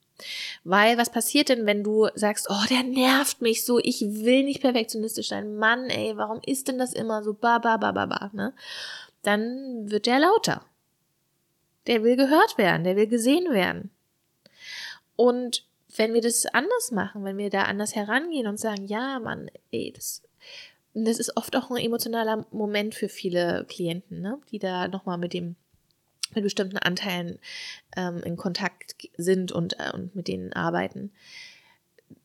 Weil 0.64 0.98
was 0.98 1.12
passiert 1.12 1.50
denn, 1.50 1.66
wenn 1.66 1.84
du 1.84 2.08
sagst, 2.16 2.48
oh, 2.50 2.66
der 2.70 2.84
nervt 2.84 3.42
mich 3.42 3.66
so, 3.66 3.80
ich 3.80 4.02
will 4.02 4.44
nicht 4.44 4.62
perfektionistisch 4.62 5.30
sein, 5.30 5.58
Mann, 5.58 5.90
ey, 5.90 6.16
warum 6.16 6.40
ist 6.46 6.68
denn 6.68 6.78
das 6.78 6.94
immer 6.94 7.24
so, 7.24 7.34
ba, 7.34 7.60
ba, 7.60 7.78
ba, 7.78 7.92
ba, 7.92 8.06
ba, 8.06 8.32
ne? 8.34 8.54
Dann 9.24 9.90
wird 9.90 10.06
der 10.06 10.20
lauter. 10.20 10.66
Der 11.88 12.04
will 12.04 12.16
gehört 12.16 12.58
werden, 12.58 12.84
der 12.84 12.96
will 12.96 13.08
gesehen 13.08 13.52
werden. 13.52 13.92
Und 15.16 15.66
wenn 15.98 16.14
wir 16.14 16.22
das 16.22 16.46
anders 16.46 16.92
machen, 16.92 17.24
wenn 17.24 17.38
wir 17.38 17.50
da 17.50 17.64
anders 17.64 17.96
herangehen 17.96 18.48
und 18.48 18.60
sagen, 18.60 18.86
ja, 18.88 19.20
Mann, 19.20 19.50
ey, 19.72 19.92
das, 19.96 20.24
das 20.94 21.20
ist 21.20 21.36
oft 21.38 21.56
auch 21.56 21.70
ein 21.70 21.78
emotionaler 21.78 22.46
Moment 22.52 22.96
für 22.96 23.10
viele 23.10 23.66
Klienten, 23.68 24.22
ne? 24.22 24.40
die 24.52 24.60
da 24.60 24.88
nochmal 24.88 25.18
mit 25.18 25.34
dem 25.34 25.56
mit 26.34 26.44
bestimmten 26.44 26.78
Anteilen 26.78 27.40
ähm, 27.96 28.22
in 28.24 28.38
Kontakt 28.38 28.96
sind 29.18 29.52
und, 29.52 29.80
äh, 29.80 29.92
und 29.94 30.16
mit 30.16 30.28
denen 30.28 30.54
arbeiten. 30.54 31.12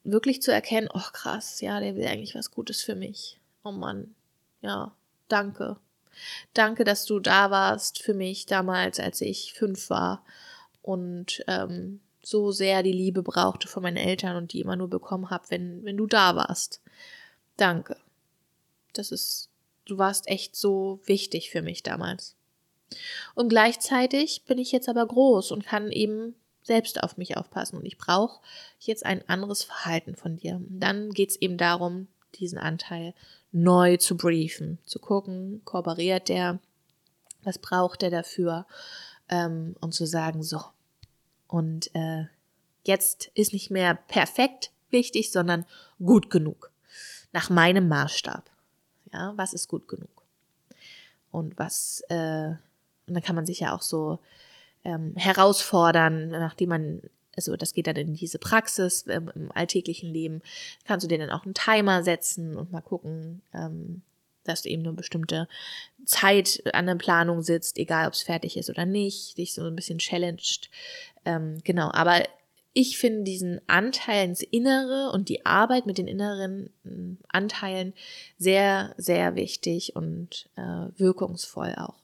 Wirklich 0.04 0.42
zu 0.42 0.52
erkennen, 0.52 0.88
oh 0.92 1.10
krass, 1.12 1.60
ja, 1.60 1.80
der 1.80 1.96
will 1.96 2.06
eigentlich 2.06 2.34
was 2.34 2.50
Gutes 2.50 2.82
für 2.82 2.94
mich. 2.94 3.38
Oh 3.64 3.72
Mann, 3.72 4.14
ja, 4.62 4.94
danke. 5.28 5.76
Danke, 6.54 6.84
dass 6.84 7.04
du 7.04 7.20
da 7.20 7.50
warst 7.50 8.02
für 8.02 8.14
mich 8.14 8.46
damals, 8.46 8.98
als 9.00 9.20
ich 9.20 9.54
fünf 9.54 9.90
war 9.90 10.24
und 10.82 11.44
ähm, 11.46 12.00
so 12.22 12.52
sehr 12.52 12.82
die 12.82 12.92
Liebe 12.92 13.22
brauchte 13.22 13.68
von 13.68 13.82
meinen 13.82 13.96
Eltern 13.96 14.36
und 14.36 14.52
die 14.52 14.60
immer 14.60 14.76
nur 14.76 14.88
bekommen 14.88 15.30
habe, 15.30 15.44
wenn, 15.48 15.84
wenn 15.84 15.96
du 15.96 16.06
da 16.06 16.36
warst. 16.36 16.80
Danke. 17.56 17.96
Das 18.92 19.12
ist, 19.12 19.50
du 19.86 19.98
warst 19.98 20.28
echt 20.28 20.56
so 20.56 21.00
wichtig 21.04 21.50
für 21.50 21.62
mich 21.62 21.82
damals. 21.82 22.36
Und 23.34 23.48
gleichzeitig 23.48 24.44
bin 24.46 24.58
ich 24.58 24.72
jetzt 24.72 24.88
aber 24.88 25.06
groß 25.06 25.52
und 25.52 25.64
kann 25.64 25.90
eben 25.90 26.34
selbst 26.62 27.02
auf 27.02 27.16
mich 27.16 27.36
aufpassen 27.36 27.76
und 27.76 27.86
ich 27.86 27.98
brauche 27.98 28.40
jetzt 28.78 29.06
ein 29.06 29.26
anderes 29.28 29.62
Verhalten 29.62 30.14
von 30.14 30.36
dir. 30.36 30.56
Und 30.56 30.80
dann 30.80 31.10
geht 31.10 31.30
es 31.30 31.36
eben 31.36 31.56
darum, 31.56 32.08
diesen 32.34 32.58
Anteil 32.58 33.14
neu 33.52 33.96
zu 33.96 34.16
briefen, 34.16 34.78
zu 34.84 34.98
gucken, 34.98 35.62
kooperiert 35.64 36.28
der, 36.28 36.60
was 37.42 37.58
braucht 37.58 38.02
er 38.02 38.10
dafür 38.10 38.66
ähm, 39.28 39.74
und 39.80 39.94
zu 39.94 40.06
sagen, 40.06 40.42
so, 40.42 40.60
und 41.48 41.92
äh, 41.94 42.26
jetzt 42.84 43.30
ist 43.34 43.52
nicht 43.52 43.70
mehr 43.70 43.94
perfekt 43.94 44.70
wichtig, 44.90 45.32
sondern 45.32 45.66
gut 45.98 46.30
genug. 46.30 46.70
Nach 47.32 47.50
meinem 47.50 47.88
Maßstab. 47.88 48.50
Ja, 49.12 49.32
was 49.36 49.52
ist 49.52 49.68
gut 49.68 49.88
genug? 49.88 50.24
Und 51.30 51.58
was, 51.58 52.02
äh, 52.08 52.54
und 53.10 53.14
dann 53.14 53.24
kann 53.24 53.34
man 53.34 53.44
sich 53.44 53.60
ja 53.60 53.74
auch 53.74 53.82
so 53.82 54.20
ähm, 54.84 55.14
herausfordern, 55.16 56.28
nachdem 56.28 56.68
man, 56.68 57.02
also 57.36 57.56
das 57.56 57.74
geht 57.74 57.88
dann 57.88 57.96
in 57.96 58.14
diese 58.14 58.38
Praxis 58.38 59.04
ähm, 59.08 59.30
im 59.34 59.50
alltäglichen 59.52 60.12
Leben, 60.12 60.42
kannst 60.84 61.02
du 61.02 61.08
dir 61.08 61.18
dann 61.18 61.30
auch 61.30 61.44
einen 61.44 61.54
Timer 61.54 62.04
setzen 62.04 62.56
und 62.56 62.70
mal 62.70 62.80
gucken, 62.80 63.42
ähm, 63.52 64.02
dass 64.44 64.62
du 64.62 64.68
eben 64.68 64.82
nur 64.82 64.94
bestimmte 64.94 65.48
Zeit 66.04 66.62
an 66.72 66.86
der 66.86 66.94
Planung 66.94 67.42
sitzt, 67.42 67.78
egal 67.78 68.06
ob 68.06 68.14
es 68.14 68.22
fertig 68.22 68.56
ist 68.56 68.70
oder 68.70 68.86
nicht, 68.86 69.36
dich 69.36 69.52
so 69.54 69.64
ein 69.64 69.76
bisschen 69.76 69.98
challenged. 69.98 70.70
Ähm, 71.24 71.58
genau, 71.64 71.90
aber 71.92 72.22
ich 72.72 72.98
finde 72.98 73.24
diesen 73.24 73.60
Anteil 73.66 74.28
ins 74.28 74.42
Innere 74.42 75.10
und 75.12 75.28
die 75.28 75.44
Arbeit 75.44 75.86
mit 75.86 75.98
den 75.98 76.06
inneren 76.06 76.70
hm, 76.84 77.18
Anteilen 77.28 77.92
sehr, 78.38 78.94
sehr 78.96 79.34
wichtig 79.34 79.96
und 79.96 80.48
äh, 80.56 80.86
wirkungsvoll 80.96 81.74
auch. 81.76 81.99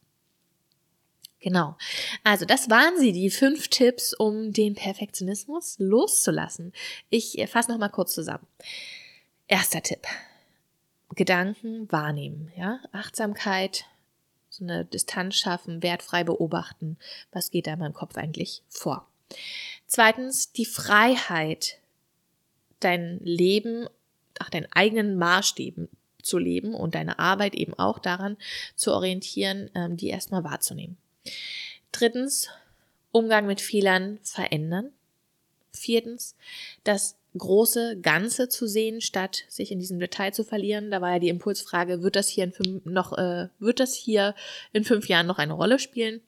Genau. 1.46 1.76
Also 2.24 2.44
das 2.44 2.70
waren 2.70 2.98
sie, 2.98 3.12
die 3.12 3.30
fünf 3.30 3.68
Tipps, 3.68 4.12
um 4.12 4.52
den 4.52 4.74
Perfektionismus 4.74 5.76
loszulassen. 5.78 6.72
Ich 7.08 7.38
äh, 7.38 7.46
fasse 7.46 7.70
nochmal 7.70 7.90
kurz 7.90 8.14
zusammen. 8.14 8.44
Erster 9.46 9.80
Tipp. 9.80 10.08
Gedanken 11.14 11.86
wahrnehmen, 11.92 12.50
ja, 12.56 12.80
Achtsamkeit, 12.90 13.84
so 14.50 14.64
eine 14.64 14.84
Distanz 14.84 15.36
schaffen, 15.36 15.84
wertfrei 15.84 16.24
beobachten, 16.24 16.98
was 17.30 17.52
geht 17.52 17.68
da 17.68 17.74
in 17.74 17.78
meinem 17.78 17.94
Kopf 17.94 18.16
eigentlich 18.16 18.64
vor. 18.68 19.08
Zweitens, 19.86 20.50
die 20.50 20.66
Freiheit, 20.66 21.78
dein 22.80 23.20
Leben, 23.20 23.88
nach 24.40 24.50
deinen 24.50 24.66
eigenen 24.72 25.16
Maßstäben 25.16 25.88
zu 26.20 26.38
leben 26.38 26.74
und 26.74 26.96
deine 26.96 27.20
Arbeit 27.20 27.54
eben 27.54 27.74
auch 27.74 28.00
daran 28.00 28.36
zu 28.74 28.92
orientieren, 28.92 29.70
ähm, 29.76 29.96
die 29.96 30.08
erstmal 30.08 30.42
wahrzunehmen. 30.42 30.98
Drittens, 31.92 32.48
Umgang 33.12 33.46
mit 33.46 33.60
Fehlern 33.60 34.18
verändern. 34.22 34.92
Viertens, 35.72 36.34
das 36.84 37.16
große 37.36 38.00
Ganze 38.00 38.48
zu 38.48 38.66
sehen, 38.66 39.00
statt 39.00 39.44
sich 39.48 39.70
in 39.70 39.78
diesem 39.78 39.98
Detail 39.98 40.32
zu 40.32 40.44
verlieren. 40.44 40.90
Da 40.90 41.00
war 41.00 41.12
ja 41.12 41.18
die 41.18 41.28
Impulsfrage, 41.28 42.02
wird 42.02 42.16
das 42.16 42.28
hier 42.28 42.44
in 42.44 42.52
fünf, 42.52 42.84
noch, 42.84 43.16
äh, 43.16 43.48
wird 43.58 43.80
das 43.80 43.94
hier 43.94 44.34
in 44.72 44.84
fünf 44.84 45.08
Jahren 45.08 45.26
noch 45.26 45.38
eine 45.38 45.52
Rolle 45.52 45.78
spielen? 45.78 46.20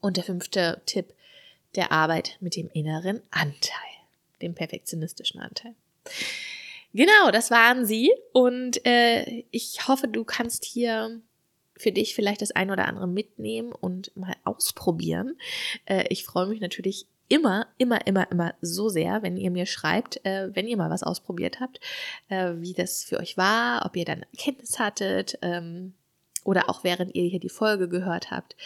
Und 0.00 0.16
der 0.16 0.24
fünfte 0.24 0.80
Tipp, 0.86 1.12
der 1.74 1.92
Arbeit 1.92 2.36
mit 2.40 2.56
dem 2.56 2.70
inneren 2.72 3.20
Anteil, 3.30 3.72
dem 4.40 4.54
perfektionistischen 4.54 5.40
Anteil. 5.40 5.74
Genau, 6.94 7.30
das 7.30 7.50
waren 7.50 7.84
sie. 7.84 8.12
Und 8.32 8.84
äh, 8.86 9.44
ich 9.50 9.88
hoffe, 9.88 10.08
du 10.08 10.24
kannst 10.24 10.64
hier 10.64 11.20
für 11.78 11.92
dich 11.92 12.14
vielleicht 12.14 12.42
das 12.42 12.50
ein 12.50 12.70
oder 12.70 12.86
andere 12.86 13.08
mitnehmen 13.08 13.72
und 13.72 14.14
mal 14.16 14.36
ausprobieren. 14.44 15.36
Äh, 15.86 16.04
ich 16.10 16.24
freue 16.24 16.46
mich 16.46 16.60
natürlich 16.60 17.06
immer, 17.28 17.66
immer, 17.76 18.06
immer, 18.06 18.30
immer 18.30 18.54
so 18.60 18.88
sehr, 18.88 19.22
wenn 19.22 19.36
ihr 19.36 19.50
mir 19.50 19.66
schreibt, 19.66 20.24
äh, 20.24 20.54
wenn 20.54 20.66
ihr 20.66 20.76
mal 20.76 20.90
was 20.90 21.02
ausprobiert 21.02 21.60
habt, 21.60 21.80
äh, 22.28 22.54
wie 22.56 22.72
das 22.72 23.04
für 23.04 23.18
euch 23.18 23.36
war, 23.36 23.84
ob 23.84 23.96
ihr 23.96 24.04
dann 24.04 24.24
Erkenntnis 24.32 24.78
hattet 24.78 25.38
ähm, 25.42 25.94
oder 26.44 26.70
auch 26.70 26.84
während 26.84 27.14
ihr 27.14 27.28
hier 27.28 27.40
die 27.40 27.48
Folge 27.48 27.88
gehört 27.88 28.30
habt, 28.30 28.56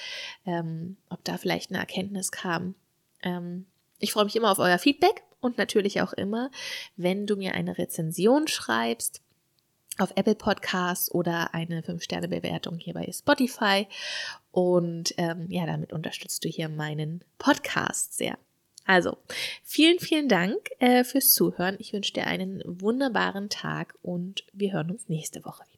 ähm, 0.47 0.97
ob 1.11 1.25
da 1.25 1.37
vielleicht 1.37 1.71
eine 1.71 1.81
Erkenntnis 1.81 2.31
kam. 2.31 2.75
Ähm, 3.23 3.67
ich 3.99 4.13
freue 4.13 4.25
mich 4.25 4.37
immer 4.37 4.51
auf 4.53 4.59
euer 4.59 4.79
Feedback 4.79 5.23
und 5.41 5.59
natürlich 5.59 6.01
auch 6.01 6.13
immer, 6.13 6.51
wenn 6.97 7.27
du 7.27 7.37
mir 7.37 7.55
eine 7.55 7.79
Rezension 7.79 8.47
schreibst 8.47 9.23
auf 9.99 10.13
Apple 10.17 10.35
Podcasts 10.35 11.11
oder 11.11 11.55
eine 11.55 11.81
5-Sterne-Bewertung 11.81 12.79
hier 12.79 12.95
bei 12.95 13.11
Spotify. 13.13 13.87
Und 14.51 15.15
ähm, 15.17 15.47
ja, 15.51 15.67
damit 15.67 15.93
unterstützt 15.93 16.45
du 16.45 16.49
hier 16.49 16.69
meinen 16.69 17.25
Podcast 17.39 18.17
sehr. 18.17 18.39
Also, 18.85 19.17
vielen, 19.63 20.01
vielen 20.01 20.29
Dank 20.29 20.59
äh, 20.81 21.05
fürs 21.05 21.33
Zuhören. 21.33 21.77
Ich 21.79 21.93
wünsche 21.93 22.13
dir 22.13 22.27
einen 22.27 22.63
wunderbaren 22.65 23.49
Tag 23.49 23.95
und 24.03 24.45
wir 24.53 24.73
hören 24.73 24.91
uns 24.91 25.09
nächste 25.09 25.45
Woche 25.45 25.63
wieder. 25.71 25.72